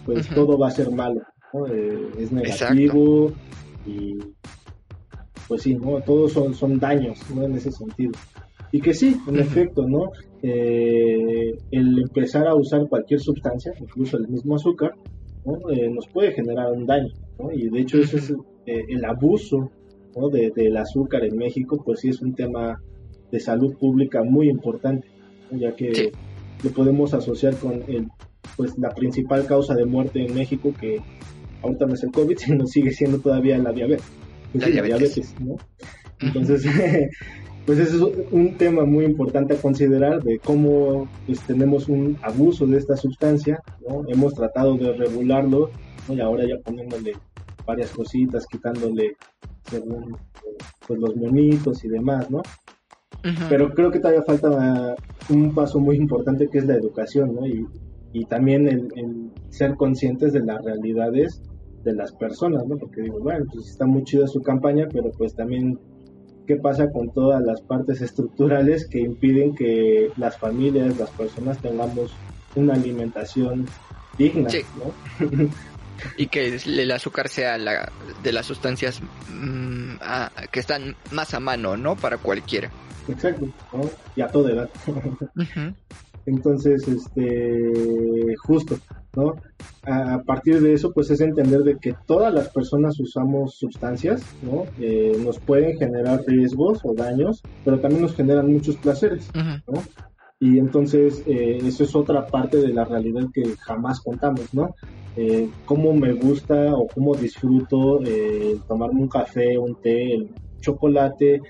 pues 0.05 0.29
todo 0.29 0.59
va 0.59 0.69
a 0.69 0.71
ser 0.71 0.91
malo, 0.91 1.23
¿no? 1.53 1.67
Eh, 1.67 2.09
es 2.19 2.33
negativo 2.33 3.33
y 3.85 4.19
pues 5.49 5.63
sí, 5.63 5.75
¿no? 5.75 6.01
Todos 6.03 6.33
son, 6.33 6.55
son 6.55 6.79
daños, 6.79 7.19
¿no? 7.35 7.43
En 7.43 7.55
ese 7.55 7.73
sentido. 7.73 8.13
Y 8.71 8.81
que 8.81 8.93
sí, 8.93 9.17
en 9.27 9.39
efecto, 9.39 9.89
¿no? 9.89 10.13
Eh, 10.43 11.57
el 11.71 11.99
empezar 11.99 12.47
a 12.47 12.55
usar 12.55 12.87
cualquier 12.89 13.21
sustancia, 13.21 13.73
incluso 13.81 14.19
el 14.19 14.29
mismo 14.29 14.57
azúcar, 14.57 14.93
¿no? 15.45 15.71
Eh, 15.71 15.89
nos 15.89 16.07
puede 16.09 16.33
generar 16.33 16.71
un 16.73 16.87
daño, 16.87 17.13
¿no? 17.39 17.51
Y 17.51 17.71
de 17.71 17.81
hecho 17.81 17.99
ese 17.99 18.19
es 18.19 18.31
eh, 18.67 18.85
el 18.89 19.05
abuso 19.05 19.71
¿no? 20.15 20.29
de, 20.29 20.51
del 20.55 20.77
azúcar 20.77 21.25
en 21.25 21.37
México, 21.37 21.83
pues 21.83 22.01
sí 22.01 22.11
es 22.11 22.21
un 22.21 22.35
tema 22.35 22.81
de 23.31 23.41
salud 23.41 23.75
pública 23.77 24.23
muy 24.23 24.49
importante, 24.49 25.09
ya 25.51 25.75
que 25.75 26.13
lo 26.63 26.71
podemos 26.71 27.15
asociar 27.15 27.57
con 27.57 27.83
el, 27.89 28.09
pues 28.57 28.77
la 28.79 28.91
principal 28.91 29.47
causa 29.47 29.75
de 29.75 29.87
muerte 29.87 30.25
en 30.25 30.35
México, 30.35 30.73
que 30.79 31.01
ahorita 31.63 31.87
no 31.87 31.95
es 31.95 32.03
el 32.03 32.13
COVID, 32.13 32.37
sino 32.39 32.67
sigue 32.67 32.91
siendo 32.91 33.19
todavía 33.19 33.57
la 33.59 33.73
diabetes. 33.73 34.05
La 34.55 34.67
diabetes. 34.69 35.35
¿no? 35.41 35.57
Entonces, 36.21 36.65
pues 37.67 37.79
eso 37.79 38.09
es 38.09 38.33
un 38.33 38.57
tema 38.57 38.85
muy 38.85 39.05
importante 39.05 39.55
a 39.55 39.61
considerar 39.61 40.23
de 40.23 40.39
cómo 40.39 41.09
pues, 41.27 41.41
tenemos 41.43 41.89
un 41.89 42.17
abuso 42.23 42.67
de 42.67 42.79
esta 42.79 42.97
sustancia, 42.97 43.61
¿no? 43.87 44.05
Hemos 44.09 44.35
tratado 44.35 44.77
de 44.77 44.93
regularlo, 44.93 45.71
Y 46.09 46.21
ahora 46.21 46.45
ya 46.47 46.57
poniéndole 46.65 47.13
varias 47.67 47.91
cositas, 47.91 48.47
quitándole 48.47 49.17
según 49.71 50.17
pues, 50.87 50.99
los 50.99 51.15
monitos 51.17 51.85
y 51.85 51.89
demás, 51.89 52.31
¿no? 52.31 52.43
Pero 53.49 53.71
creo 53.75 53.91
que 53.91 53.99
todavía 53.99 54.23
falta 54.23 54.95
un 55.29 55.55
paso 55.55 55.81
muy 55.81 55.97
importante 55.97 56.49
que 56.49 56.59
es 56.59 56.67
la 56.67 56.75
educación, 56.75 57.35
¿no? 57.35 57.47
Y, 57.47 57.67
y 58.13 58.25
también 58.25 58.67
el, 58.69 58.89
el, 58.97 59.31
ser 59.51 59.75
conscientes 59.75 60.33
de 60.33 60.41
las 60.41 60.65
realidades 60.65 61.43
de 61.89 61.95
las 61.95 62.13
personas, 62.13 62.67
¿no? 62.67 62.77
Porque 62.77 63.03
digo, 63.03 63.19
bueno, 63.21 63.47
pues 63.53 63.69
está 63.69 63.87
muy 63.87 64.05
chida 64.05 64.27
su 64.27 64.43
campaña, 64.43 64.87
pero 64.93 65.11
pues 65.11 65.35
también 65.35 65.79
qué 66.47 66.57
pasa 66.57 66.91
con 66.91 67.13
todas 67.13 67.43
las 67.43 67.61
partes 67.63 68.01
estructurales 68.01 68.87
que 68.89 69.01
impiden 69.01 69.55
que 69.55 70.11
las 70.17 70.39
familias, 70.39 70.99
las 70.99 71.11
personas 71.11 71.59
tengamos 71.59 72.15
una 72.55 72.75
alimentación 72.75 73.67
digna, 74.17 74.49
¿no? 74.77 75.49
y 76.17 76.27
que 76.27 76.57
el 76.65 76.91
azúcar 76.91 77.29
sea 77.29 77.59
la, 77.59 77.91
de 78.23 78.33
las 78.33 78.47
sustancias 78.47 79.01
mmm, 79.29 79.97
a, 80.01 80.31
que 80.51 80.61
están 80.61 80.97
más 81.11 81.35
a 81.35 81.41
mano, 81.41 81.77
¿no? 81.77 81.97
Para 81.97 82.19
cualquiera. 82.19 82.71
Exacto, 83.09 83.47
¿no? 83.73 83.91
Y 84.15 84.21
a 84.21 84.29
toda 84.29 84.51
edad. 84.51 84.71
Entonces, 86.29 86.87
este, 86.87 88.35
justo, 88.37 88.77
¿no? 89.17 89.35
A, 89.85 90.23
partir 90.23 90.61
de 90.61 90.75
eso, 90.75 90.93
pues 90.93 91.11
es 91.11 91.21
entender 91.21 91.61
de 91.63 91.77
que 91.79 91.95
todas 92.07 92.33
las 92.33 92.49
personas 92.51 92.99
usamos 93.01 93.57
sustancias, 93.57 94.23
¿no? 94.43 94.65
Eh, 94.79 95.17
nos 95.25 95.39
pueden 95.39 95.79
generar 95.79 96.23
riesgos 96.27 96.81
o 96.85 96.95
daños, 96.95 97.43
pero 97.65 97.81
también 97.81 98.03
nos 98.03 98.15
generan 98.15 98.53
muchos 98.53 98.77
placeres, 98.77 99.31
¿no? 99.35 99.83
Y 100.41 100.59
entonces, 100.59 101.25
eh, 101.27 101.59
eso 101.65 101.83
es 101.83 101.97
otra 101.97 102.27
parte 102.27 102.59
de 102.59 102.69
la 102.69 102.85
realidad 102.85 103.25
que 103.33 103.57
jamás 103.59 104.01
contamos, 104.01 104.55
¿no? 104.55 104.75
Eh, 105.17 105.51
cómo 105.65 105.93
me 105.93 106.13
gusta 106.13 106.73
o 106.75 106.87
cómo 106.87 107.13
disfruto 107.17 108.01
eh, 108.05 108.57
tomarme 108.69 109.01
un 109.01 109.09
café, 109.09 109.59
un 109.59 109.75
té, 109.75 110.15
el 110.15 110.31
chocolate, 110.61 111.41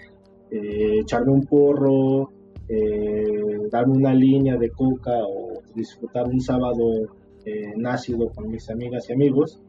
eh, 0.50 1.00
echarme 1.00 1.32
un 1.32 1.44
porro, 1.44 2.30
eh, 2.68 3.68
darme 3.70 3.96
una 3.96 4.14
línea 4.14 4.56
de 4.56 4.70
coca 4.70 5.12
o 5.12 5.62
disfrutar 5.74 6.26
un 6.28 6.40
sábado 6.40 7.08
eh, 7.44 7.72
nácido 7.76 8.28
con 8.30 8.50
mis 8.50 8.68
amigas 8.70 9.08
y 9.08 9.12
amigos. 9.12 9.60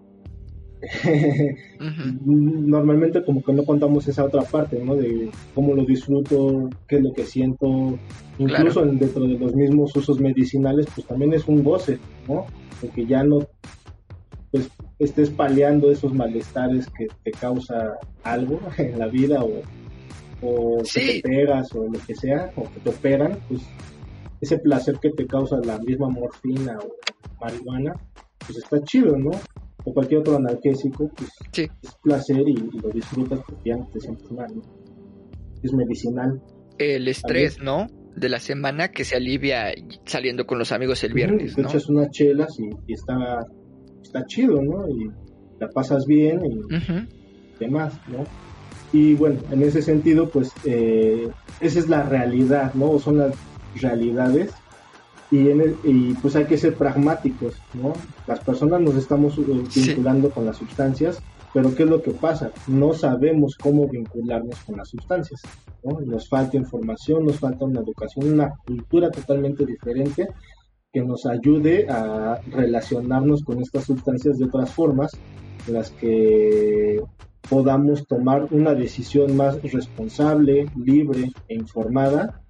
Normalmente 2.25 3.23
como 3.23 3.41
que 3.41 3.53
no 3.53 3.63
contamos 3.63 4.07
esa 4.07 4.23
otra 4.23 4.43
parte, 4.43 4.81
¿no? 4.83 4.95
De 4.95 5.29
cómo 5.53 5.73
lo 5.73 5.83
disfruto, 5.85 6.69
qué 6.87 6.97
es 6.97 7.03
lo 7.03 7.13
que 7.13 7.25
siento, 7.25 7.97
incluso 8.37 8.85
dentro 8.85 9.27
de 9.27 9.37
los 9.37 9.53
mismos 9.55 9.95
usos 9.95 10.19
medicinales, 10.19 10.87
pues 10.93 11.05
también 11.05 11.33
es 11.33 11.47
un 11.47 11.63
goce, 11.63 11.99
¿no? 12.27 12.45
Porque 12.79 13.05
ya 13.05 13.23
no, 13.23 13.39
pues 14.51 14.69
estés 14.99 15.29
paliando 15.29 15.91
esos 15.91 16.13
malestares 16.13 16.87
que 16.89 17.07
te 17.23 17.31
causa 17.31 17.97
algo 18.23 18.59
en 18.77 18.99
la 18.99 19.07
vida 19.07 19.43
o 19.43 19.49
o 20.41 20.77
que 20.83 21.21
te 21.21 21.21
pegas 21.21 21.73
o 21.73 21.83
lo 21.83 21.99
que 22.05 22.15
sea, 22.15 22.51
o 22.55 22.63
que 22.63 22.79
te 22.79 22.89
operan, 22.89 23.39
pues 23.47 23.61
ese 24.41 24.57
placer 24.59 24.97
que 25.01 25.09
te 25.11 25.25
causa 25.25 25.57
la 25.63 25.77
misma 25.79 26.09
morfina 26.09 26.77
o 26.79 26.95
marihuana, 27.41 27.93
pues 28.45 28.57
está 28.57 28.81
chido, 28.83 29.17
¿no? 29.17 29.31
O 29.83 29.93
cualquier 29.93 30.21
otro 30.21 30.37
analgésico, 30.37 31.09
pues 31.15 31.29
es 31.55 31.95
placer 32.03 32.47
y, 32.47 32.55
lo 32.55 32.89
disfrutas 32.89 33.39
porque 33.47 33.69
ya 33.69 33.77
no 33.77 33.87
te 33.91 33.99
sientes 33.99 34.31
mal, 34.31 34.47
¿no? 34.55 34.61
Es 35.61 35.73
medicinal. 35.73 36.41
El 36.77 37.07
estrés, 37.07 37.59
¿no? 37.61 37.87
De 38.15 38.29
la 38.29 38.39
semana 38.39 38.91
que 38.91 39.03
se 39.03 39.17
alivia 39.17 39.73
saliendo 40.05 40.45
con 40.45 40.57
los 40.57 40.71
amigos 40.71 41.03
el 41.03 41.13
viernes, 41.13 41.55
Te 41.55 41.61
echas 41.61 41.89
unas 41.89 42.09
chelas 42.11 42.57
y, 42.59 42.93
está, 42.93 43.45
está 44.01 44.25
chido, 44.25 44.61
¿no? 44.61 44.87
Y 44.87 45.09
la 45.59 45.67
pasas 45.69 46.05
bien 46.05 46.39
y 46.45 47.59
demás, 47.59 47.99
¿no? 48.07 48.23
Y 48.91 49.13
bueno, 49.15 49.39
en 49.51 49.61
ese 49.61 49.81
sentido, 49.81 50.29
pues 50.29 50.51
eh, 50.65 51.29
esa 51.59 51.79
es 51.79 51.89
la 51.89 52.03
realidad, 52.03 52.73
¿no? 52.73 52.97
son 52.99 53.19
las 53.19 53.35
realidades. 53.75 54.51
Y, 55.31 55.49
en 55.49 55.75
y 55.83 56.13
pues 56.15 56.35
hay 56.35 56.45
que 56.45 56.57
ser 56.57 56.73
pragmáticos, 56.73 57.53
¿no? 57.75 57.93
Las 58.25 58.39
personas 58.39 58.81
nos 58.81 58.95
estamos 58.95 59.37
eh, 59.37 59.43
vinculando 59.75 60.31
con 60.31 60.43
las 60.43 60.57
sustancias, 60.57 61.21
pero 61.53 61.75
¿qué 61.75 61.83
es 61.83 61.89
lo 61.89 62.01
que 62.01 62.11
pasa? 62.11 62.51
No 62.65 62.93
sabemos 62.93 63.55
cómo 63.55 63.87
vincularnos 63.87 64.55
con 64.65 64.77
las 64.77 64.89
sustancias, 64.89 65.39
¿no? 65.83 65.99
Nos 65.99 66.27
falta 66.27 66.57
información, 66.57 67.25
nos 67.25 67.37
falta 67.39 67.65
una 67.65 67.81
educación, 67.81 68.33
una 68.33 68.55
cultura 68.65 69.11
totalmente 69.11 69.67
diferente 69.67 70.27
que 70.91 71.01
nos 71.01 71.27
ayude 71.27 71.87
a 71.89 72.39
relacionarnos 72.51 73.43
con 73.43 73.61
estas 73.61 73.83
sustancias 73.83 74.39
de 74.39 74.45
otras 74.45 74.71
formas, 74.71 75.11
en 75.67 75.73
las 75.75 75.91
que 75.91 76.99
podamos 77.47 78.05
tomar 78.07 78.47
una 78.51 78.73
decisión 78.73 79.35
más 79.35 79.61
responsable, 79.61 80.67
libre 80.75 81.31
e 81.47 81.55
informada 81.55 82.41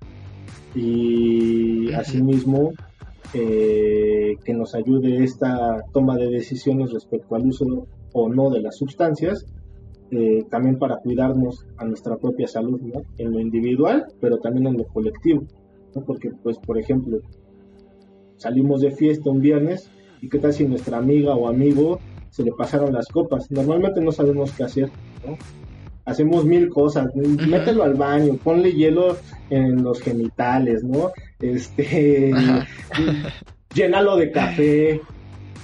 y 0.76 1.92
asimismo 1.94 2.72
eh, 3.34 4.38
que 4.44 4.54
nos 4.54 4.74
ayude 4.76 5.24
esta 5.24 5.84
toma 5.94 6.18
de 6.18 6.30
decisiones 6.30 6.92
respecto 6.92 7.36
al 7.36 7.48
uso 7.48 7.88
o 8.14 8.30
no 8.30 8.50
de 8.50 8.62
las 8.62 8.78
sustancias, 8.78 9.46
eh, 10.12 10.44
también 10.50 10.80
para 10.80 10.98
cuidarnos 10.98 11.68
a 11.78 11.86
nuestra 11.86 12.18
propia 12.18 12.48
salud, 12.48 12.82
¿no? 12.82 13.04
en 13.18 13.32
lo 13.32 13.40
individual, 13.40 14.08
pero 14.20 14.40
también 14.40 14.68
en 14.68 14.78
lo 14.78 14.86
colectivo, 14.86 15.44
¿no? 15.94 16.04
porque 16.04 16.32
pues 16.42 16.58
por 16.58 16.80
ejemplo 16.80 17.20
salimos 18.38 18.82
de 18.82 18.92
fiesta 18.92 19.30
un 19.30 19.42
viernes 19.42 19.92
y 20.22 20.30
qué 20.30 20.40
tal 20.40 20.54
si 20.54 20.66
nuestra 20.66 20.98
amiga 20.98 21.36
o 21.36 21.48
amigo 21.48 22.00
se 22.30 22.44
le 22.44 22.52
pasaron 22.52 22.94
las 22.94 23.08
copas. 23.08 23.50
Normalmente 23.52 24.02
no 24.02 24.12
sabemos 24.12 24.52
qué 24.52 24.64
hacer, 24.64 24.90
¿no? 25.26 25.38
Hacemos 26.06 26.46
mil 26.46 26.70
cosas, 26.70 27.14
mételo 27.16 27.84
al 27.84 27.94
baño, 27.94 28.36
ponle 28.44 28.72
hielo 28.74 29.18
en 29.50 29.84
los 29.84 30.02
genitales, 30.02 30.84
¿no? 30.84 31.12
Este, 31.40 32.34
llénalo 33.76 34.18
de 34.18 34.32
café, 34.32 35.02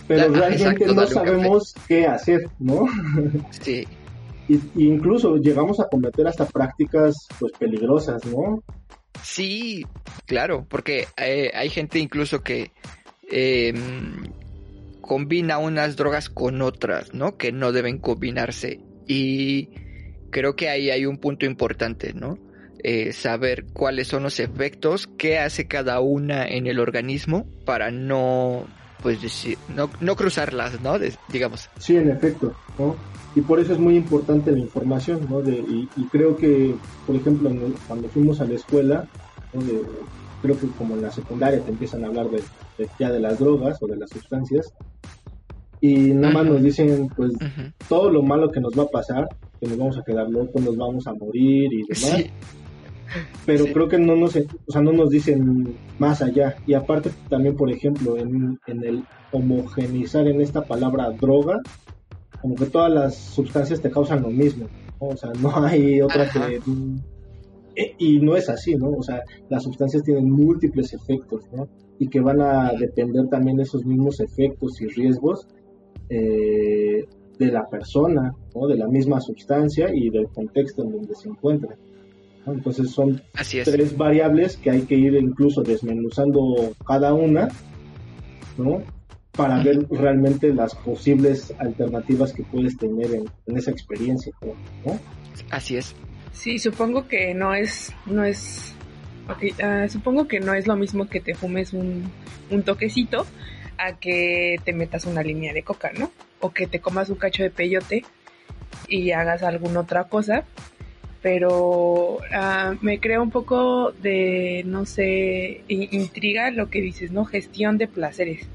pero 0.07 0.31
realmente 0.31 0.85
no 0.85 1.07
sabemos 1.07 1.73
qué 1.87 2.05
hacer, 2.05 2.41
¿no? 2.59 2.85
Sí. 3.49 3.87
Y, 4.47 4.59
incluso 4.75 5.37
llegamos 5.37 5.79
a 5.79 5.87
cometer 5.87 6.27
hasta 6.27 6.45
prácticas 6.45 7.15
pues 7.39 7.51
peligrosas, 7.53 8.23
¿no? 8.25 8.63
Sí, 9.23 9.83
claro, 10.27 10.67
porque 10.69 11.07
eh, 11.17 11.49
hay 11.51 11.69
gente 11.69 11.97
incluso 11.97 12.41
que 12.41 12.69
eh, 13.31 13.73
combina 15.05 15.59
unas 15.59 15.95
drogas 15.95 16.29
con 16.29 16.61
otras, 16.61 17.13
¿no? 17.13 17.37
Que 17.37 17.51
no 17.51 17.71
deben 17.71 17.99
combinarse. 17.99 18.79
Y 19.07 19.69
creo 20.31 20.55
que 20.55 20.69
ahí 20.69 20.89
hay 20.89 21.05
un 21.05 21.17
punto 21.17 21.45
importante, 21.45 22.13
¿no? 22.13 22.39
Eh, 22.83 23.13
saber 23.13 23.65
cuáles 23.73 24.07
son 24.07 24.23
los 24.23 24.39
efectos, 24.39 25.07
qué 25.17 25.39
hace 25.39 25.67
cada 25.67 25.99
una 26.01 26.45
en 26.45 26.67
el 26.67 26.79
organismo 26.79 27.47
para 27.65 27.91
no, 27.91 28.65
pues 29.01 29.21
decir, 29.21 29.57
no, 29.75 29.89
no 30.01 30.15
cruzarlas, 30.15 30.81
¿no? 30.81 30.97
digamos. 31.29 31.69
Sí, 31.79 31.97
en 31.97 32.09
efecto, 32.09 32.55
¿no? 32.77 32.95
Y 33.35 33.41
por 33.41 33.59
eso 33.59 33.73
es 33.73 33.79
muy 33.79 33.95
importante 33.95 34.51
la 34.51 34.59
información, 34.59 35.27
¿no? 35.29 35.41
De, 35.41 35.53
y, 35.53 35.87
creo 36.11 36.37
que, 36.37 36.75
por 37.05 37.15
ejemplo, 37.15 37.51
cuando 37.87 38.07
fuimos 38.09 38.39
a 38.39 38.45
la 38.45 38.55
escuela, 38.55 39.07
creo 40.45 40.59
que 40.59 40.67
como 40.77 40.95
en 40.95 41.01
la 41.01 41.11
secundaria 41.11 41.59
te 41.59 41.71
empiezan 41.71 42.03
a 42.03 42.07
hablar 42.07 42.29
de, 42.29 42.41
ya 42.99 43.11
de 43.11 43.19
las 43.19 43.39
drogas 43.39 43.77
o 43.81 43.87
de 43.87 43.97
las 43.97 44.09
sustancias, 44.09 44.73
y 45.81 46.13
nada 46.13 46.33
más 46.33 46.45
nos 46.45 46.63
dicen 46.63 47.09
pues 47.15 47.33
todo 47.89 48.09
lo 48.09 48.23
malo 48.23 48.51
que 48.51 48.59
nos 48.59 48.77
va 48.77 48.83
a 48.83 48.87
pasar, 48.87 49.27
que 49.59 49.67
nos 49.67 49.77
vamos 49.77 49.97
a 49.97 50.03
quedar 50.03 50.29
locos, 50.29 50.61
nos 50.61 50.77
vamos 50.77 51.05
a 51.07 51.13
morir 51.13 51.71
y 51.73 51.83
demás. 51.87 52.25
Pero 53.45 53.65
creo 53.65 53.87
que 53.87 53.97
no 53.97 54.15
nos, 54.15 54.35
o 54.35 54.71
sea, 54.71 54.81
no 54.81 54.91
nos 54.91 55.09
dicen 55.09 55.75
más 55.99 56.21
allá. 56.21 56.55
Y 56.65 56.73
aparte 56.73 57.11
también, 57.29 57.55
por 57.55 57.71
ejemplo, 57.71 58.17
en, 58.17 58.59
el 58.67 59.03
homogenizar 59.31 60.27
en 60.27 60.41
esta 60.41 60.63
palabra 60.63 61.11
droga, 61.11 61.59
como 62.41 62.55
que 62.55 62.65
todas 62.65 62.91
las 62.91 63.15
sustancias 63.15 63.81
te 63.81 63.91
causan 63.91 64.23
lo 64.23 64.29
mismo. 64.29 64.67
O 64.99 65.15
sea, 65.15 65.31
no 65.39 65.55
hay 65.63 66.01
otra 66.01 66.29
que... 66.29 66.59
E, 67.75 67.95
y 67.97 68.19
no 68.19 68.35
es 68.35 68.49
así, 68.49 68.75
¿no? 68.75 68.89
O 68.91 69.03
sea, 69.03 69.21
las 69.49 69.63
sustancias 69.63 70.03
tienen 70.03 70.29
múltiples 70.29 70.93
efectos, 70.93 71.43
¿no? 71.51 71.67
Y 71.99 72.07
que 72.07 72.19
van 72.19 72.41
a 72.41 72.73
depender 72.73 73.27
también 73.27 73.57
de 73.57 73.63
esos 73.63 73.85
mismos 73.85 74.19
efectos 74.19 74.81
y 74.81 74.87
riesgos 74.87 75.47
eh, 76.09 77.05
de 77.39 77.51
la 77.51 77.67
persona, 77.67 78.33
¿no? 78.53 78.67
de 78.67 78.75
la 78.75 78.87
misma 78.87 79.19
sustancia 79.19 79.93
y 79.93 80.09
del 80.09 80.27
contexto 80.27 80.83
en 80.83 80.91
donde 80.91 81.15
se 81.15 81.29
encuentra. 81.29 81.75
Entonces 82.45 82.91
son 82.91 83.21
tres 83.63 83.97
variables 83.97 84.57
que 84.57 84.69
hay 84.69 84.81
que 84.83 84.95
ir 84.95 85.15
incluso 85.15 85.63
desmenuzando 85.63 86.73
cada 86.85 87.13
una, 87.13 87.47
¿no? 88.57 88.83
Para 89.31 89.61
ver 89.63 89.85
realmente 89.89 90.53
las 90.53 90.75
posibles 90.75 91.53
alternativas 91.57 92.31
que 92.31 92.43
puedes 92.43 92.77
tener 92.77 93.15
en, 93.15 93.57
esa 93.57 93.71
experiencia, 93.71 94.31
¿no? 94.85 94.97
Así 95.49 95.75
es. 95.75 95.95
Sí, 96.35 96.59
supongo 96.59 97.07
que 97.07 97.33
no 97.33 97.55
es, 97.55 97.91
no 98.05 98.23
es, 98.23 98.75
ah, 99.63 99.87
supongo 99.89 100.27
que 100.27 100.39
no 100.39 100.53
es 100.53 100.67
lo 100.67 100.75
mismo 100.75 101.09
que 101.09 101.19
te 101.19 101.33
fumes 101.33 101.73
un, 101.73 102.11
un 102.51 102.63
toquecito 102.63 103.25
a 103.77 103.97
que 103.99 104.59
te 104.63 104.73
metas 104.73 105.05
una 105.05 105.23
línea 105.23 105.53
de 105.53 105.63
coca, 105.63 105.91
¿no? 105.97 106.11
O 106.39 106.51
que 106.51 106.67
te 106.67 106.79
comas 106.79 107.09
un 107.09 107.15
cacho 107.15 107.41
de 107.41 107.49
peyote 107.49 108.05
y 108.87 109.11
hagas 109.11 109.41
alguna 109.41 109.79
otra 109.79 110.03
cosa 110.03 110.45
pero 111.25 112.17
uh, 112.17 112.77
me 112.81 112.99
crea 112.99 113.19
un 113.19 113.31
poco 113.31 113.91
de, 113.93 114.61
no 114.67 114.85
sé, 114.85 115.63
intriga 115.67 116.51
lo 116.51 116.69
que 116.69 116.81
dices, 116.81 117.09
¿no? 117.09 117.25
Gestión 117.25 117.79
de 117.79 117.87
placeres. 117.87 118.47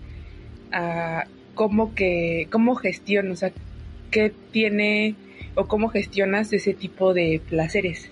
Uh, 0.72 1.28
¿Cómo 1.56 1.96
que, 1.96 2.46
cómo 2.48 2.76
gestionas, 2.76 3.32
o 3.32 3.36
sea, 3.40 3.52
qué 4.12 4.32
tiene 4.52 5.16
o 5.60 5.66
cómo 5.66 5.88
gestionas 5.88 6.52
ese 6.52 6.74
tipo 6.74 7.14
de 7.14 7.40
placeres? 7.48 8.10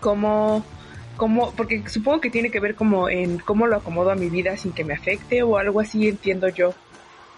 ¿Cómo, 0.00 0.64
cómo, 1.16 1.52
porque 1.56 1.82
supongo 1.88 2.20
que 2.20 2.30
tiene 2.30 2.50
que 2.50 2.60
ver 2.60 2.74
como 2.74 3.08
en 3.08 3.38
cómo 3.38 3.66
lo 3.66 3.76
acomodo 3.76 4.10
a 4.10 4.16
mi 4.16 4.28
vida 4.28 4.56
sin 4.56 4.72
que 4.72 4.84
me 4.84 4.94
afecte 4.94 5.42
o 5.42 5.56
algo 5.56 5.80
así 5.80 6.08
entiendo 6.08 6.48
yo 6.48 6.74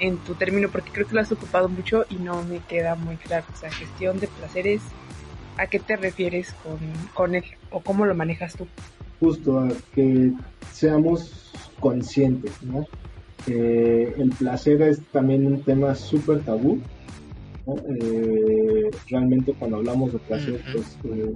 en 0.01 0.19
tu 0.19 0.35
término, 0.35 0.69
porque 0.71 0.91
creo 0.91 1.07
que 1.07 1.15
lo 1.15 1.21
has 1.21 1.31
ocupado 1.31 1.69
mucho 1.69 2.05
y 2.11 2.17
no 2.17 2.43
me 2.43 2.59
queda 2.59 2.97
muy 2.97 3.17
claro. 3.17 3.47
O 3.53 3.57
sea, 3.57 3.71
gestión 3.71 4.19
de 4.19 4.27
placeres, 4.27 4.83
¿A 5.57 5.69
qué 5.69 5.79
te 5.79 5.97
refieres 5.97 6.53
con, 6.65 6.79
con 7.15 7.35
él 7.35 7.45
o 7.71 7.81
cómo 7.81 8.07
lo 8.07 8.15
manejas 8.15 8.57
tú? 8.57 8.67
Justo 9.21 9.61
a 9.61 9.69
que 9.95 10.33
seamos 10.73 11.53
conscientes, 11.79 12.53
¿no? 12.63 12.87
el 13.47 14.31
placer 14.39 14.81
es 14.81 15.03
también 15.13 15.47
un 15.47 15.63
tema 15.63 15.95
súper 15.95 16.41
tabú. 16.41 16.81
Eh, 17.67 18.91
realmente 19.09 19.55
cuando 19.59 19.79
hablamos 19.79 20.13
de 20.13 20.19
placer, 20.19 20.61
pues 20.73 20.99
eh, 21.05 21.33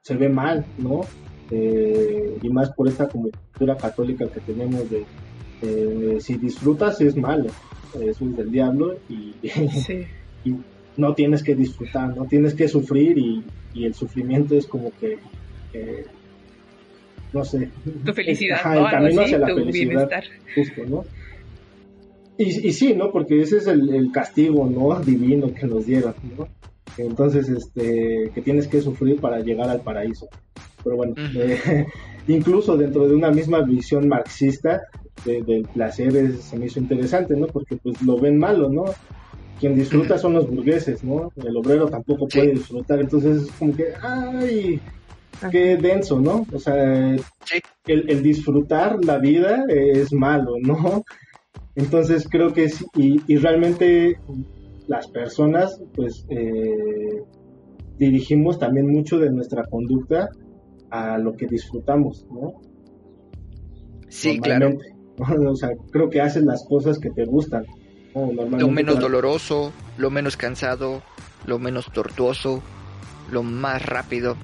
se 0.00 0.14
ve 0.14 0.28
mal, 0.28 0.64
¿no? 0.78 1.02
Eh, 1.50 2.38
y 2.40 2.48
más 2.48 2.70
por 2.72 2.88
esta 2.88 3.08
cultura 3.08 3.76
católica 3.76 4.26
que 4.28 4.40
tenemos 4.40 4.88
de 4.90 5.04
si 6.20 6.38
disfrutas 6.38 7.00
es 7.00 7.16
malo, 7.16 7.46
eso 8.00 8.24
es 8.24 8.36
del 8.36 8.50
diablo 8.50 8.96
y, 9.08 9.32
sí. 9.48 10.06
y 10.44 10.56
no 10.96 11.14
tienes 11.14 11.44
que 11.44 11.54
disfrutar, 11.54 12.16
no 12.16 12.24
tienes 12.24 12.54
que 12.54 12.66
sufrir 12.66 13.16
y, 13.16 13.44
el 13.74 13.94
sufrimiento 13.94 14.54
es 14.54 14.66
como 14.66 14.92
que, 15.00 15.18
no 17.32 17.44
sé. 17.44 17.70
Tu 18.04 18.12
felicidad, 18.12 18.76
el 18.76 18.90
camino 18.90 19.22
hacia 19.22 19.38
la 19.38 19.46
felicidad, 19.46 20.10
justo, 20.54 20.82
¿no? 20.86 21.04
Y, 22.42 22.68
y, 22.68 22.72
sí, 22.72 22.94
¿no? 22.94 23.10
Porque 23.12 23.40
ese 23.40 23.58
es 23.58 23.66
el, 23.66 24.10
castigo, 24.12 24.66
¿no? 24.66 24.98
Divino 25.00 25.52
que 25.52 25.66
nos 25.66 25.86
dieron, 25.86 26.14
¿no? 26.36 26.48
Entonces, 26.98 27.48
este, 27.48 28.30
que 28.34 28.42
tienes 28.42 28.66
que 28.66 28.80
sufrir 28.80 29.20
para 29.20 29.40
llegar 29.40 29.68
al 29.68 29.80
paraíso. 29.80 30.28
Pero 30.82 30.96
bueno, 30.96 31.14
eh, 31.36 31.86
incluso 32.28 32.76
dentro 32.76 33.08
de 33.08 33.14
una 33.14 33.30
misma 33.30 33.62
visión 33.62 34.08
marxista 34.08 34.82
del 35.24 35.68
placer 35.72 36.32
se 36.32 36.58
me 36.58 36.66
hizo 36.66 36.80
interesante, 36.80 37.36
¿no? 37.36 37.46
Porque 37.46 37.76
pues 37.76 38.02
lo 38.02 38.18
ven 38.18 38.38
malo, 38.38 38.68
¿no? 38.68 38.84
quien 39.62 39.76
disfruta 39.76 40.18
son 40.18 40.32
los 40.32 40.50
burgueses, 40.50 41.04
¿no? 41.04 41.30
El 41.36 41.56
obrero 41.56 41.86
tampoco 41.86 42.26
puede 42.26 42.50
disfrutar, 42.50 42.98
entonces 42.98 43.42
es 43.42 43.52
como 43.52 43.76
que, 43.76 43.92
ay, 44.02 44.80
qué 45.52 45.76
denso, 45.76 46.18
¿no? 46.18 46.44
O 46.52 46.58
sea, 46.58 47.16
el, 47.86 48.22
disfrutar 48.24 49.04
la 49.04 49.18
vida 49.18 49.64
es 49.68 50.12
malo, 50.12 50.54
¿no? 50.60 51.04
Entonces 51.74 52.28
creo 52.28 52.52
que 52.52 52.64
es, 52.64 52.84
y, 52.96 53.36
realmente 53.36 54.18
las 54.88 55.08
personas, 55.08 55.80
pues, 55.94 56.26
eh, 56.28 57.22
dirigimos 57.98 58.58
también 58.58 58.90
mucho 58.90 59.18
de 59.18 59.30
nuestra 59.30 59.64
conducta 59.64 60.28
a 60.90 61.18
lo 61.18 61.32
que 61.34 61.46
disfrutamos, 61.46 62.26
¿no? 62.30 62.60
Sí, 64.08 64.38
claro. 64.40 64.76
O 65.48 65.54
sea, 65.54 65.70
creo 65.90 66.08
que 66.08 66.22
haces 66.22 66.42
las 66.42 66.64
cosas 66.64 66.98
que 66.98 67.10
te 67.10 67.26
gustan 67.26 67.64
lo 68.14 68.68
menos 68.68 68.98
doloroso, 68.98 69.72
lo 69.96 70.10
menos 70.10 70.36
cansado, 70.36 71.02
lo 71.46 71.58
menos 71.58 71.86
tortuoso, 71.92 72.62
lo 73.30 73.42
más 73.42 73.84
rápido. 73.84 74.36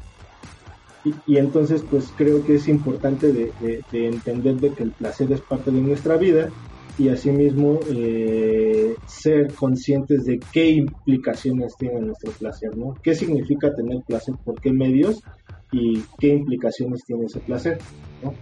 Y, 1.27 1.37
entonces 1.37 1.85
pues 1.89 2.13
creo 2.17 2.45
que 2.45 2.57
es 2.57 2.69
importante 2.69 3.33
de, 3.33 3.53
entender 3.93 4.57
de 4.57 4.73
que 4.73 4.83
el 4.83 4.91
placer 4.93 5.31
es 5.33 5.41
parte 5.41 5.71
de 5.71 5.81
nuestra 5.81 6.17
vida 6.17 6.51
y 6.99 7.09
asimismo 7.09 7.79
eh, 7.91 8.95
ser 9.07 9.53
conscientes 9.55 10.25
de 10.25 10.41
qué 10.53 10.71
implicaciones 10.71 11.77
tiene 11.79 12.01
nuestro 12.01 12.33
placer, 12.33 12.77
¿no? 12.77 12.95
¿Qué 13.03 13.15
significa 13.15 13.73
tener 13.75 14.03
placer? 14.07 14.35
¿Por 14.45 14.61
qué 14.61 14.73
medios? 14.73 15.23
¿Y 15.71 16.03
qué 16.19 16.29
implicaciones 16.29 17.05
tiene 17.05 17.27
ese 17.27 17.41
placer? 17.41 17.79
¿no? 18.23 18.35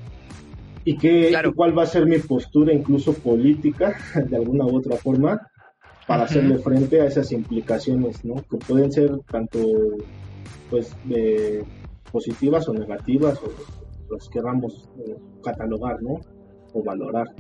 y 0.87 0.97
qué, 0.97 1.37
cuál 1.57 1.77
va 1.77 1.83
a 1.83 1.87
ser 1.87 2.07
mi 2.07 2.19
postura 2.21 2.73
incluso 2.73 3.13
política 3.13 3.97
de 4.31 4.37
alguna 4.37 4.65
u 4.67 4.77
otra 4.77 4.97
forma 4.97 5.51
para 6.07 6.23
hacerle 6.23 6.59
frente 6.59 7.01
a 7.01 7.07
esas 7.07 7.33
implicaciones, 7.33 8.25
¿no? 8.25 8.37
Que 8.49 8.57
pueden 8.59 8.93
ser 8.93 9.11
tanto 9.29 9.59
pues 10.71 10.95
positivas 12.13 12.69
o 12.69 12.73
negativas 12.73 13.41
o 13.43 14.15
las 14.15 14.29
queramos 14.29 14.89
eh, 15.05 15.17
catalogar, 15.43 16.01
¿no? 16.01 16.21
O 16.73 16.85
valorar. 16.85 17.35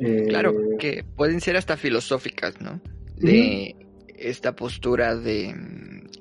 Eh, 0.00 0.26
claro, 0.28 0.54
que 0.78 1.04
pueden 1.16 1.40
ser 1.40 1.56
hasta 1.56 1.76
filosóficas, 1.76 2.60
¿no? 2.60 2.80
De 3.16 3.76
esta 4.16 4.56
postura 4.56 5.16
de 5.16 5.54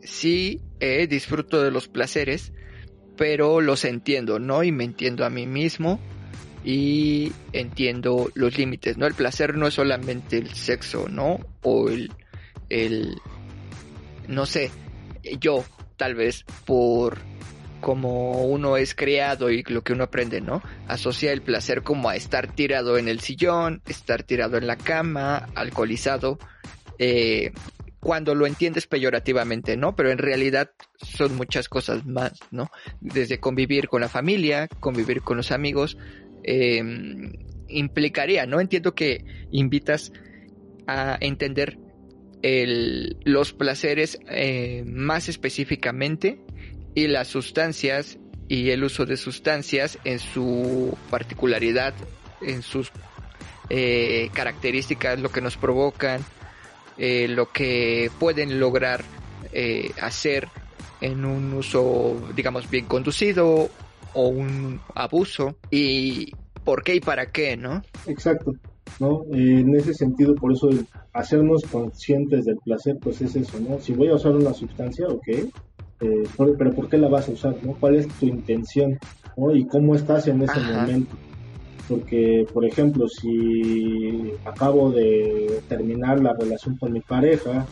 sí, 0.03 0.61
eh, 0.79 1.07
disfruto 1.07 1.63
de 1.63 1.71
los 1.71 1.87
placeres, 1.87 2.51
pero 3.17 3.61
los 3.61 3.85
entiendo, 3.85 4.39
¿no? 4.39 4.63
Y 4.63 4.71
me 4.71 4.83
entiendo 4.83 5.25
a 5.25 5.29
mí 5.29 5.47
mismo 5.47 5.99
y 6.63 7.31
entiendo 7.51 8.29
los 8.35 8.57
límites, 8.57 8.97
¿no? 8.97 9.05
El 9.05 9.13
placer 9.13 9.57
no 9.57 9.67
es 9.67 9.73
solamente 9.73 10.37
el 10.37 10.53
sexo, 10.53 11.07
¿no? 11.09 11.39
O 11.61 11.89
el, 11.89 12.11
el, 12.69 13.15
no 14.27 14.45
sé, 14.45 14.71
yo 15.39 15.63
tal 15.97 16.15
vez 16.15 16.43
por 16.65 17.17
como 17.83 18.45
uno 18.45 18.77
es 18.77 18.95
creado 18.95 19.51
y 19.51 19.63
lo 19.63 19.83
que 19.83 19.93
uno 19.93 20.05
aprende, 20.05 20.41
¿no? 20.41 20.63
Asocia 20.87 21.31
el 21.31 21.41
placer 21.41 21.83
como 21.83 22.09
a 22.09 22.15
estar 22.15 22.55
tirado 22.55 22.97
en 22.97 23.07
el 23.07 23.19
sillón, 23.19 23.81
estar 23.87 24.23
tirado 24.23 24.57
en 24.57 24.65
la 24.65 24.77
cama, 24.77 25.49
alcoholizado, 25.53 26.39
eh, 26.97 27.51
cuando 27.99 28.35
lo 28.35 28.47
entiendes 28.47 28.87
peyorativamente, 28.87 29.77
¿no? 29.77 29.95
Pero 29.95 30.11
en 30.11 30.17
realidad 30.17 30.71
son 30.97 31.35
muchas 31.35 31.69
cosas 31.69 32.05
más, 32.05 32.33
¿no? 32.51 32.71
Desde 33.01 33.39
convivir 33.39 33.87
con 33.87 34.01
la 34.01 34.09
familia, 34.09 34.67
convivir 34.79 35.21
con 35.21 35.37
los 35.37 35.51
amigos, 35.51 35.97
Em, 36.43 37.31
implicaría, 37.69 38.45
¿no? 38.45 38.59
Entiendo 38.59 38.93
que 38.93 39.23
invitas 39.51 40.11
a 40.85 41.17
entender 41.19 41.79
los 43.23 43.53
placeres 43.53 44.19
eh, 44.29 44.83
más 44.85 45.29
específicamente 45.29 46.41
y 46.95 47.07
las 47.07 47.27
sustancias 47.27 48.17
y 48.47 48.69
el 48.69 48.83
uso 48.83 49.05
de 49.05 49.17
sustancias 49.17 49.97
en 50.03 50.19
su 50.19 50.97
particularidad, 51.09 51.93
en 52.41 52.61
sus 52.61 52.91
eh, 53.69 54.29
características, 54.33 55.19
lo 55.19 55.29
que 55.29 55.41
nos 55.41 55.57
provocan, 55.57 56.21
eh, 56.97 57.27
lo 57.27 57.51
que 57.51 58.11
pueden 58.19 58.59
lograr 58.59 59.03
hacer 60.01 60.49
en 60.99 61.25
un 61.25 61.53
uso, 61.53 62.15
digamos, 62.35 62.67
bien 62.71 62.85
conducido 62.85 63.69
o 64.13 64.27
un 64.27 64.79
abuso 64.95 65.57
y 65.69 66.31
por 66.63 66.83
qué 66.83 66.95
y 66.95 66.99
para 67.01 67.31
qué, 67.31 67.57
¿no? 67.57 67.83
Exacto, 68.07 68.53
¿no? 68.99 69.23
en 69.31 69.75
ese 69.75 69.93
sentido, 69.93 70.33
por 70.35 70.53
eso 70.53 70.69
hacernos 71.13 71.63
conscientes 71.63 72.45
del 72.45 72.57
placer, 72.57 72.97
pues 73.01 73.21
es 73.21 73.35
eso, 73.35 73.59
¿no? 73.59 73.79
Si 73.79 73.93
voy 73.93 74.09
a 74.09 74.15
usar 74.15 74.31
una 74.31 74.53
sustancia, 74.53 75.07
ok, 75.07 75.27
eh, 76.03 76.23
pero 76.57 76.73
¿por 76.73 76.89
qué 76.89 76.97
la 76.97 77.07
vas 77.07 77.29
a 77.29 77.31
usar, 77.31 77.55
no? 77.63 77.75
¿Cuál 77.79 77.95
es 77.95 78.07
tu 78.07 78.25
intención, 78.25 78.97
¿no? 79.37 79.55
Y 79.55 79.65
cómo 79.65 79.95
estás 79.95 80.27
en 80.27 80.41
ese 80.41 80.59
momento. 80.59 81.15
Porque, 81.87 82.45
por 82.53 82.65
ejemplo, 82.65 83.07
si 83.07 84.31
acabo 84.45 84.91
de 84.91 85.61
terminar 85.67 86.21
la 86.21 86.33
relación 86.33 86.77
con 86.77 86.93
mi 86.93 87.01
pareja 87.01 87.65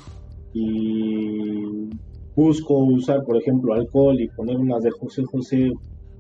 y 0.54 1.90
busco 2.36 2.78
usar, 2.78 3.24
por 3.24 3.38
ejemplo, 3.38 3.74
alcohol 3.74 4.20
y 4.20 4.28
poner 4.30 4.58
unas 4.58 4.84
de 4.84 4.92
José 4.92 5.24
José 5.24 5.72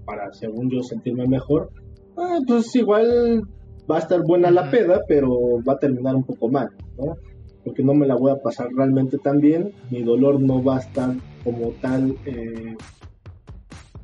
para, 0.05 0.31
según 0.33 0.69
yo, 0.69 0.81
sentirme 0.83 1.27
mejor, 1.27 1.69
ah, 2.17 2.39
pues 2.47 2.73
igual 2.75 3.41
va 3.89 3.97
a 3.97 3.99
estar 3.99 4.21
buena 4.23 4.51
la 4.51 4.69
peda, 4.71 5.01
pero 5.07 5.29
va 5.67 5.73
a 5.73 5.79
terminar 5.79 6.15
un 6.15 6.23
poco 6.23 6.49
mal, 6.49 6.69
¿no? 6.97 7.15
porque 7.63 7.83
no 7.83 7.93
me 7.93 8.07
la 8.07 8.15
voy 8.15 8.31
a 8.31 8.41
pasar 8.41 8.67
realmente 8.75 9.17
tan 9.17 9.39
bien, 9.39 9.71
mi 9.89 10.01
dolor 10.01 10.39
no 10.39 10.63
va 10.63 10.77
a 10.77 10.79
estar 10.79 11.13
como 11.43 11.71
tal, 11.81 12.15
eh, 12.25 12.75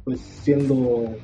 pues 0.03 0.19
siendo 0.19 1.15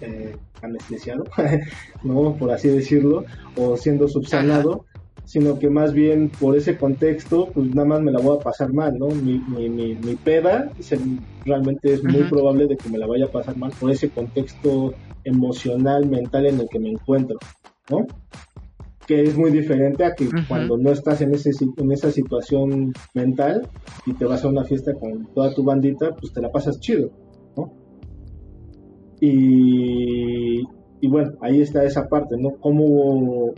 eh, 0.00 0.36
anestesiado, 0.62 1.24
¿no? 2.02 2.36
Por 2.36 2.50
así 2.50 2.68
decirlo, 2.68 3.24
o 3.56 3.76
siendo 3.76 4.08
subsanado, 4.08 4.84
sino 5.24 5.58
que 5.58 5.70
más 5.70 5.92
bien 5.92 6.28
por 6.28 6.56
ese 6.56 6.76
contexto, 6.76 7.50
pues 7.52 7.74
nada 7.74 7.86
más 7.86 8.00
me 8.00 8.12
la 8.12 8.20
voy 8.20 8.36
a 8.36 8.40
pasar 8.40 8.72
mal, 8.72 8.98
¿no? 8.98 9.08
Mi, 9.08 9.38
mi, 9.38 9.68
mi, 9.68 10.14
peda 10.16 10.70
realmente 11.44 11.94
es 11.94 12.04
muy 12.04 12.24
probable 12.24 12.66
de 12.66 12.76
que 12.76 12.88
me 12.88 12.98
la 12.98 13.06
vaya 13.06 13.26
a 13.26 13.32
pasar 13.32 13.56
mal 13.56 13.72
por 13.78 13.90
ese 13.90 14.10
contexto 14.10 14.94
emocional, 15.24 16.06
mental 16.06 16.46
en 16.46 16.60
el 16.60 16.68
que 16.68 16.78
me 16.78 16.90
encuentro, 16.90 17.38
¿no? 17.90 18.06
Que 19.06 19.22
es 19.22 19.36
muy 19.36 19.50
diferente 19.50 20.04
a 20.04 20.14
que 20.14 20.28
cuando 20.48 20.78
no 20.78 20.90
estás 20.90 21.20
en, 21.20 21.34
ese, 21.34 21.50
en 21.76 21.92
esa 21.92 22.10
situación 22.10 22.92
mental 23.14 23.68
y 24.06 24.14
te 24.14 24.24
vas 24.24 24.44
a 24.44 24.48
una 24.48 24.64
fiesta 24.64 24.92
con 24.94 25.26
toda 25.34 25.54
tu 25.54 25.64
bandita, 25.64 26.14
pues 26.18 26.32
te 26.32 26.40
la 26.40 26.50
pasas 26.50 26.78
chido, 26.80 27.10
¿no? 27.56 27.72
Y, 29.20 30.60
y 31.00 31.08
bueno, 31.08 31.32
ahí 31.40 31.60
está 31.60 31.84
esa 31.84 32.08
parte, 32.08 32.36
¿no? 32.38 32.50
Cómo, 32.60 33.52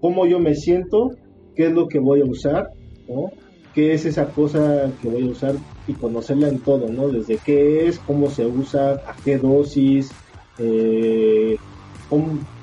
cómo 0.00 0.26
yo 0.26 0.38
me 0.40 0.54
siento, 0.54 1.10
qué 1.54 1.66
es 1.66 1.72
lo 1.72 1.86
que 1.88 1.98
voy 1.98 2.20
a 2.20 2.24
usar, 2.24 2.70
¿no? 3.08 3.30
qué 3.74 3.94
es 3.94 4.04
esa 4.04 4.26
cosa 4.26 4.92
que 5.00 5.08
voy 5.08 5.26
a 5.26 5.30
usar 5.30 5.54
y 5.86 5.94
conocerla 5.94 6.48
en 6.48 6.60
todo, 6.60 6.88
¿no? 6.88 7.08
Desde 7.08 7.38
qué 7.38 7.86
es, 7.86 7.98
cómo 7.98 8.28
se 8.28 8.46
usa, 8.46 8.92
a 8.92 9.16
qué 9.24 9.38
dosis, 9.38 10.10
eh, 10.58 11.56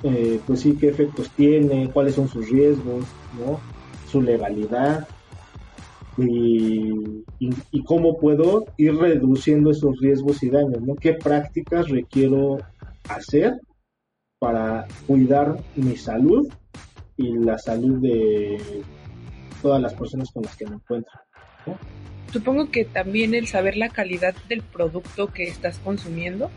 eh, 0.03 0.39
pues 0.45 0.61
sí, 0.61 0.77
qué 0.79 0.89
efectos 0.89 1.29
tiene, 1.31 1.89
cuáles 1.91 2.15
son 2.15 2.27
sus 2.27 2.49
riesgos, 2.49 3.05
¿no? 3.39 3.59
Su 4.07 4.21
legalidad 4.21 5.07
y, 6.17 7.23
y, 7.39 7.83
cómo 7.83 8.17
puedo 8.17 8.65
ir 8.77 8.95
reduciendo 8.95 9.71
esos 9.71 9.97
riesgos 9.99 10.43
y 10.43 10.49
daños, 10.49 10.81
¿no? 10.81 10.95
¿Qué 10.95 11.13
prácticas 11.13 11.87
requiero 11.87 12.57
hacer 13.07 13.59
para 14.39 14.87
cuidar 15.07 15.57
mi 15.75 15.95
salud 15.95 16.47
y 17.17 17.37
la 17.37 17.57
salud 17.57 17.99
de 18.01 18.57
todas 19.61 19.81
las 19.81 19.93
personas 19.93 20.31
con 20.31 20.43
las 20.43 20.55
que 20.55 20.65
me 20.65 20.75
encuentro. 20.75 21.11
Supongo 22.31 22.69
que 22.71 22.85
también 22.85 23.33
el 23.33 23.47
saber 23.47 23.75
la 23.75 23.89
calidad 23.89 24.35
del 24.47 24.61
producto 24.61 25.27
que 25.27 25.43
estás 25.43 25.79
consumiendo, 25.79 26.49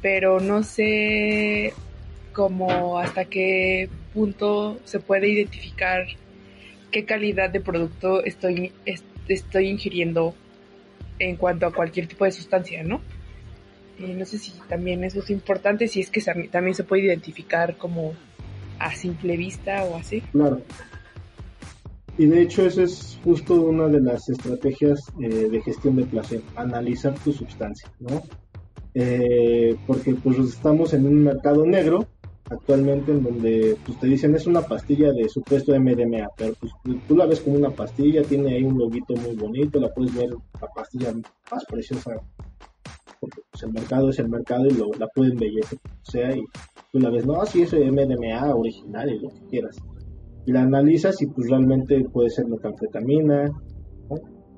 pero 0.00 0.40
no 0.40 0.62
sé 0.62 1.74
cómo 2.36 2.98
hasta 2.98 3.24
qué 3.24 3.88
punto 4.12 4.78
se 4.84 5.00
puede 5.00 5.26
identificar 5.26 6.04
qué 6.90 7.06
calidad 7.06 7.48
de 7.48 7.62
producto 7.62 8.22
estoy, 8.22 8.72
estoy 9.26 9.68
ingiriendo 9.68 10.34
en 11.18 11.36
cuanto 11.36 11.66
a 11.66 11.72
cualquier 11.72 12.06
tipo 12.06 12.26
de 12.26 12.32
sustancia, 12.32 12.82
¿no? 12.82 13.00
Y 13.98 14.12
no 14.12 14.26
sé 14.26 14.36
si 14.36 14.52
también 14.68 15.02
eso 15.02 15.20
es 15.20 15.30
importante, 15.30 15.88
si 15.88 16.00
es 16.00 16.10
que 16.10 16.20
también 16.50 16.74
se 16.74 16.84
puede 16.84 17.04
identificar 17.04 17.78
como 17.78 18.12
a 18.78 18.94
simple 18.94 19.38
vista 19.38 19.84
o 19.84 19.96
así. 19.96 20.20
Claro, 20.20 20.60
y 22.18 22.26
de 22.26 22.42
hecho 22.42 22.66
eso 22.66 22.82
es 22.82 23.18
justo 23.24 23.54
una 23.54 23.88
de 23.88 24.02
las 24.02 24.28
estrategias 24.28 25.00
eh, 25.22 25.48
de 25.50 25.62
gestión 25.62 25.96
de 25.96 26.04
placer, 26.04 26.42
analizar 26.54 27.14
tu 27.14 27.32
sustancia, 27.32 27.90
¿no? 27.98 28.22
Eh, 28.92 29.74
porque 29.86 30.14
pues 30.14 30.38
estamos 30.38 30.92
en 30.92 31.06
un 31.06 31.24
mercado 31.24 31.64
negro 31.64 32.06
actualmente 32.50 33.12
en 33.12 33.22
donde 33.22 33.76
pues, 33.84 33.98
te 33.98 34.06
dicen 34.06 34.34
es 34.34 34.46
una 34.46 34.62
pastilla 34.62 35.12
de 35.12 35.28
supuesto 35.28 35.78
MDMA, 35.78 36.28
pero 36.36 36.54
pues, 36.60 36.72
tú 37.06 37.16
la 37.16 37.26
ves 37.26 37.40
como 37.40 37.56
una 37.56 37.70
pastilla, 37.70 38.22
tiene 38.22 38.54
ahí 38.54 38.64
un 38.64 38.78
loguito 38.78 39.14
muy 39.16 39.34
bonito, 39.34 39.80
la 39.80 39.92
puedes 39.92 40.14
ver 40.14 40.30
la 40.30 40.68
pastilla 40.74 41.12
más 41.50 41.64
preciosa, 41.64 42.12
porque 43.20 43.40
pues, 43.50 43.62
el 43.64 43.72
mercado 43.72 44.10
es 44.10 44.18
el 44.18 44.28
mercado 44.28 44.66
y 44.66 44.74
lo, 44.74 44.92
la 44.98 45.08
pueden 45.08 45.32
embellecer, 45.32 45.78
o 45.84 46.10
sea, 46.10 46.36
y 46.36 46.44
tú 46.92 46.98
la 47.00 47.10
ves, 47.10 47.26
no, 47.26 47.44
sí 47.46 47.62
es 47.62 47.72
MDMA 47.72 48.54
original 48.54 49.10
y 49.10 49.18
lo 49.18 49.28
que 49.30 49.46
quieras. 49.50 49.76
La 50.46 50.62
analizas 50.62 51.20
y 51.22 51.26
pues 51.26 51.50
realmente 51.50 52.04
puede 52.12 52.30
ser 52.30 52.46
metanfetamina, 52.46 53.50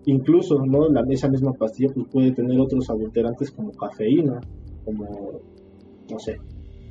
incluso 0.05 0.63
no 0.63 0.87
la 0.91 1.03
esa 1.09 1.29
misma 1.29 1.53
pastilla 1.55 1.91
pues 1.95 2.07
puede 2.13 2.33
tener 2.33 2.61
otros 2.61 2.91
adulterantes 2.91 3.51
como 3.51 3.73
cafeína, 3.73 4.39
como 4.85 5.41
no 6.11 6.19
sé, 6.19 6.39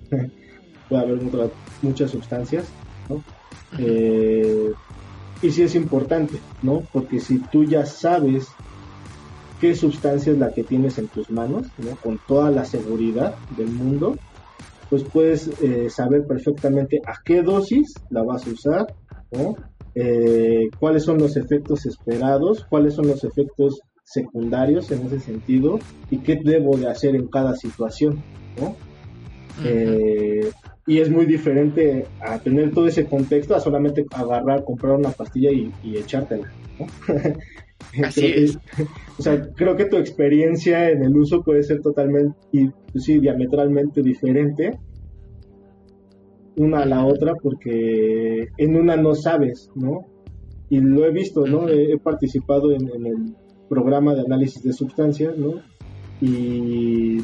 puede 0.89 1.03
haber 1.03 1.19
muchas 1.81 2.11
sustancias, 2.11 2.65
¿no? 3.09 3.21
Eh, 3.77 4.71
y 5.41 5.51
sí 5.51 5.61
es 5.61 5.75
importante, 5.75 6.39
¿no? 6.61 6.81
Porque 6.91 7.19
si 7.19 7.39
tú 7.39 7.63
ya 7.63 7.85
sabes 7.85 8.47
qué 9.59 9.75
sustancia 9.75 10.31
es 10.31 10.37
la 10.37 10.51
que 10.51 10.63
tienes 10.63 10.97
en 10.97 11.07
tus 11.07 11.29
manos, 11.29 11.67
¿no? 11.77 11.95
Con 11.97 12.19
toda 12.27 12.51
la 12.51 12.65
seguridad 12.65 13.35
del 13.55 13.67
mundo, 13.67 14.15
pues 14.89 15.03
puedes 15.03 15.49
eh, 15.61 15.89
saber 15.89 16.25
perfectamente 16.25 17.01
a 17.05 17.15
qué 17.23 17.41
dosis 17.41 17.93
la 18.09 18.23
vas 18.23 18.47
a 18.47 18.49
usar, 18.49 18.95
eh, 19.95 20.69
cuáles 20.79 21.03
son 21.03 21.17
los 21.17 21.35
efectos 21.37 21.85
esperados, 21.85 22.65
cuáles 22.69 22.93
son 22.93 23.07
los 23.07 23.23
efectos 23.23 23.81
secundarios 24.03 24.89
en 24.91 25.05
ese 25.05 25.19
sentido 25.19 25.79
y 26.09 26.19
qué 26.19 26.39
debo 26.41 26.77
de 26.77 26.87
hacer 26.87 27.15
en 27.15 27.27
cada 27.27 27.55
situación, 27.55 28.23
eh, 29.63 30.51
y 30.87 30.99
es 30.99 31.09
muy 31.09 31.25
diferente 31.25 32.05
a 32.21 32.39
tener 32.39 32.71
todo 32.71 32.87
ese 32.87 33.05
contexto 33.05 33.53
a 33.53 33.59
solamente 33.59 34.05
agarrar, 34.15 34.63
comprar 34.63 34.95
una 34.95 35.09
pastilla 35.09 35.51
y, 35.51 35.71
echártela, 35.97 36.51
Así 38.03 38.25
es. 38.25 38.57
O 39.19 39.21
sea, 39.21 39.49
creo 39.53 39.75
que 39.75 39.85
tu 39.85 39.97
experiencia 39.97 40.89
en 40.89 41.03
el 41.03 41.15
uso 41.15 41.43
puede 41.43 41.63
ser 41.63 41.81
totalmente 41.81 42.35
y 42.51 42.67
pues 42.91 43.03
sí, 43.03 43.19
diametralmente 43.19 44.01
diferente 44.01 44.71
una 46.57 46.79
a 46.79 46.85
la 46.85 47.05
otra 47.05 47.35
porque 47.35 48.49
en 48.57 48.75
una 48.75 48.97
no 48.97 49.15
sabes, 49.15 49.71
¿no? 49.75 50.05
Y 50.69 50.79
lo 50.79 51.05
he 51.05 51.11
visto, 51.11 51.45
¿no? 51.45 51.69
He, 51.69 51.97
participado 51.97 52.71
en, 52.71 52.89
el 52.89 53.35
programa 53.69 54.15
de 54.15 54.21
análisis 54.21 54.63
de 54.63 54.73
sustancias, 54.73 55.37
¿no? 55.37 55.61
Y 56.19 57.19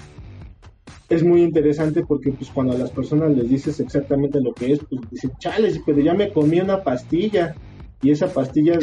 es 1.13 1.23
muy 1.23 1.41
interesante 1.41 2.03
porque 2.05 2.31
pues 2.31 2.49
cuando 2.49 2.73
a 2.73 2.77
las 2.77 2.91
personas 2.91 3.35
les 3.35 3.49
dices 3.49 3.79
exactamente 3.79 4.41
lo 4.41 4.53
que 4.53 4.73
es, 4.73 4.79
pues 4.79 5.01
dicen, 5.11 5.31
chales, 5.39 5.79
pero 5.85 5.99
ya 5.99 6.13
me 6.13 6.31
comí 6.31 6.59
una 6.59 6.83
pastilla 6.83 7.55
y 8.03 8.11
esa 8.11 8.27
pastilla 8.27 8.77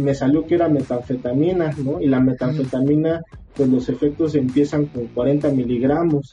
me 0.00 0.14
salió 0.14 0.46
que 0.46 0.54
era 0.54 0.68
metanfetamina, 0.68 1.74
¿no? 1.84 2.00
Y 2.00 2.06
la 2.06 2.20
metanfetamina, 2.20 3.22
pues 3.54 3.68
los 3.68 3.90
efectos 3.90 4.34
empiezan 4.34 4.86
con 4.86 5.08
40 5.08 5.50
miligramos. 5.50 6.30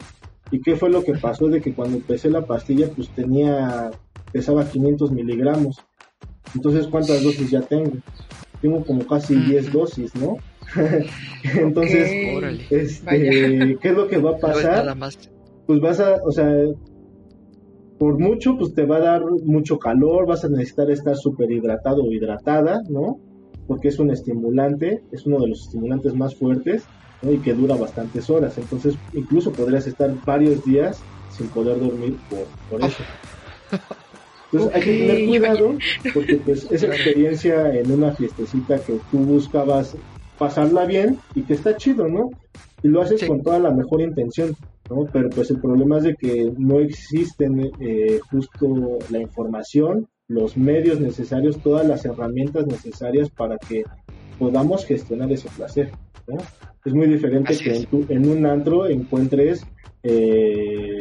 ¿Y 0.49 0.61
qué 0.61 0.77
fue 0.77 0.89
lo 0.89 1.03
que 1.03 1.13
pasó? 1.13 1.47
De 1.49 1.61
que 1.61 1.73
cuando 1.73 1.97
empecé 1.97 2.29
la 2.29 2.45
pastilla, 2.45 2.87
pues 2.95 3.09
tenía, 3.09 3.91
pesaba 4.31 4.69
500 4.69 5.11
miligramos. 5.11 5.81
Entonces, 6.55 6.87
¿cuántas 6.87 7.21
dosis 7.21 7.51
ya 7.51 7.61
tengo? 7.61 7.91
Tengo 8.61 8.85
como 8.85 9.05
casi 9.05 9.35
10 9.35 9.73
dosis, 9.73 10.15
¿no? 10.15 10.37
Entonces, 11.43 12.09
este, 12.69 13.77
¿qué 13.81 13.89
es 13.89 13.95
lo 13.95 14.07
que 14.07 14.17
va 14.17 14.31
a 14.31 14.37
pasar? 14.37 14.95
Pues 15.69 15.81
vas 15.81 15.99
a, 15.99 16.15
o 16.25 16.31
sea, 16.31 16.51
por 17.99 18.17
mucho, 18.17 18.57
pues 18.57 18.73
te 18.73 18.85
va 18.85 18.95
a 18.95 19.01
dar 19.01 19.21
mucho 19.43 19.77
calor, 19.77 20.25
vas 20.25 20.43
a 20.43 20.49
necesitar 20.49 20.89
estar 20.89 21.15
súper 21.15 21.51
hidratado 21.51 22.01
o 22.01 22.11
hidratada, 22.11 22.81
¿no? 22.89 23.19
Porque 23.67 23.89
es 23.89 23.99
un 23.99 24.09
estimulante, 24.09 25.03
es 25.11 25.27
uno 25.27 25.39
de 25.39 25.49
los 25.49 25.67
estimulantes 25.67 26.15
más 26.15 26.33
fuertes, 26.33 26.87
¿no? 27.21 27.31
Y 27.31 27.37
que 27.37 27.53
dura 27.53 27.75
bastantes 27.75 28.31
horas. 28.31 28.57
Entonces, 28.57 28.95
incluso 29.13 29.51
podrías 29.51 29.85
estar 29.85 30.11
varios 30.25 30.65
días 30.65 31.03
sin 31.29 31.49
poder 31.49 31.79
dormir 31.79 32.17
por, 32.71 32.83
eso. 32.83 33.03
Entonces 34.51 34.75
hay 34.75 34.81
que 34.81 34.97
tener 34.97 35.27
cuidado 35.27 35.77
porque 36.15 36.37
pues 36.37 36.67
esa 36.71 36.87
experiencia 36.87 37.75
en 37.75 37.91
una 37.91 38.15
fiestecita 38.15 38.79
que 38.79 38.97
tú 39.11 39.19
buscabas 39.19 39.95
pasarla 40.39 40.85
bien 40.85 41.19
y 41.35 41.43
que 41.43 41.53
está 41.53 41.77
chido, 41.77 42.07
¿no? 42.07 42.31
Y 42.81 42.87
lo 42.87 43.03
haces 43.03 43.23
con 43.23 43.43
toda 43.43 43.59
la 43.59 43.69
mejor 43.69 44.01
intención. 44.01 44.55
Pero 45.11 45.29
pues 45.29 45.51
el 45.51 45.59
problema 45.59 45.97
es 45.97 46.03
de 46.03 46.15
que 46.15 46.51
no 46.57 46.79
existen 46.79 47.71
eh, 47.79 48.19
justo 48.31 48.97
la 49.09 49.19
información, 49.19 50.07
los 50.27 50.57
medios 50.57 50.99
necesarios, 50.99 51.59
todas 51.59 51.87
las 51.87 52.05
herramientas 52.05 52.65
necesarias 52.65 53.29
para 53.29 53.57
que 53.57 53.83
podamos 54.37 54.85
gestionar 54.85 55.31
ese 55.31 55.49
placer, 55.49 55.91
Es 56.85 56.93
muy 56.93 57.07
diferente 57.07 57.57
que 57.57 57.87
en, 58.13 58.29
un 58.29 58.45
antro 58.45 58.87
encuentres 58.87 59.65
eh, 60.03 60.99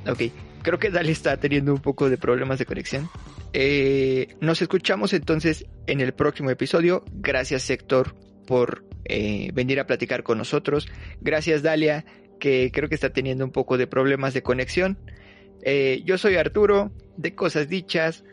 Ok, 0.06 0.32
creo 0.62 0.78
que 0.78 0.90
Dali 0.90 1.12
está 1.12 1.36
teniendo 1.38 1.72
un 1.74 1.80
poco 1.80 2.08
de 2.10 2.18
problemas 2.18 2.58
de 2.58 2.66
conexión. 2.66 3.08
Eh, 3.52 4.36
nos 4.40 4.60
escuchamos 4.62 5.12
entonces 5.12 5.66
en 5.86 6.00
el 6.00 6.12
próximo 6.12 6.50
episodio. 6.50 7.04
Gracias 7.12 7.68
Héctor 7.70 8.14
por 8.46 8.84
venir 9.54 9.80
a 9.80 9.86
platicar 9.86 10.22
con 10.22 10.38
nosotros. 10.38 10.88
Gracias 11.20 11.62
Dalia, 11.62 12.04
que 12.38 12.70
creo 12.72 12.88
que 12.88 12.94
está 12.94 13.10
teniendo 13.10 13.44
un 13.44 13.52
poco 13.52 13.78
de 13.78 13.86
problemas 13.86 14.34
de 14.34 14.42
conexión. 14.42 14.98
Eh, 15.62 16.02
yo 16.04 16.18
soy 16.18 16.36
Arturo 16.36 16.92
de 17.16 17.34
Cosas 17.34 17.68
Dichas. 17.68 18.24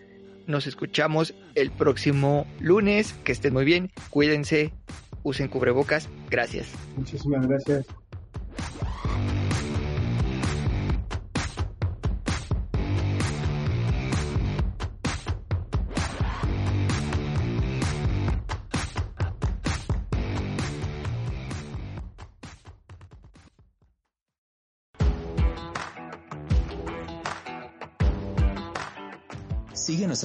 Nos 0.48 0.68
escuchamos 0.68 1.34
el 1.56 1.72
próximo 1.72 2.46
lunes. 2.60 3.14
Que 3.24 3.32
estén 3.32 3.54
muy 3.54 3.66
bien. 3.66 3.92
Cuídense. 4.10 4.74
Usen 5.24 5.48
cubrebocas. 5.48 6.08
Gracias. 6.30 6.68
Muchísimas 6.96 7.48
gracias. 7.48 7.86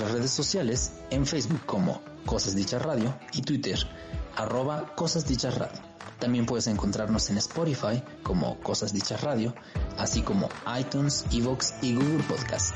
Nuestras 0.00 0.18
redes 0.18 0.30
sociales 0.30 0.92
en 1.10 1.26
Facebook 1.26 1.60
como 1.66 2.00
Cosas 2.24 2.54
Dichas 2.54 2.80
Radio 2.80 3.14
y 3.34 3.42
Twitter 3.42 3.78
arroba 4.34 4.94
Cosas 4.94 5.26
Dichas 5.26 5.58
Radio. 5.58 5.78
También 6.18 6.46
puedes 6.46 6.68
encontrarnos 6.68 7.28
en 7.28 7.36
Spotify 7.36 8.02
como 8.22 8.58
Cosas 8.60 8.94
Dichas 8.94 9.20
Radio, 9.22 9.54
así 9.98 10.22
como 10.22 10.48
iTunes, 10.78 11.26
Evox 11.30 11.74
y 11.82 11.94
Google 11.94 12.22
Podcast. 12.22 12.74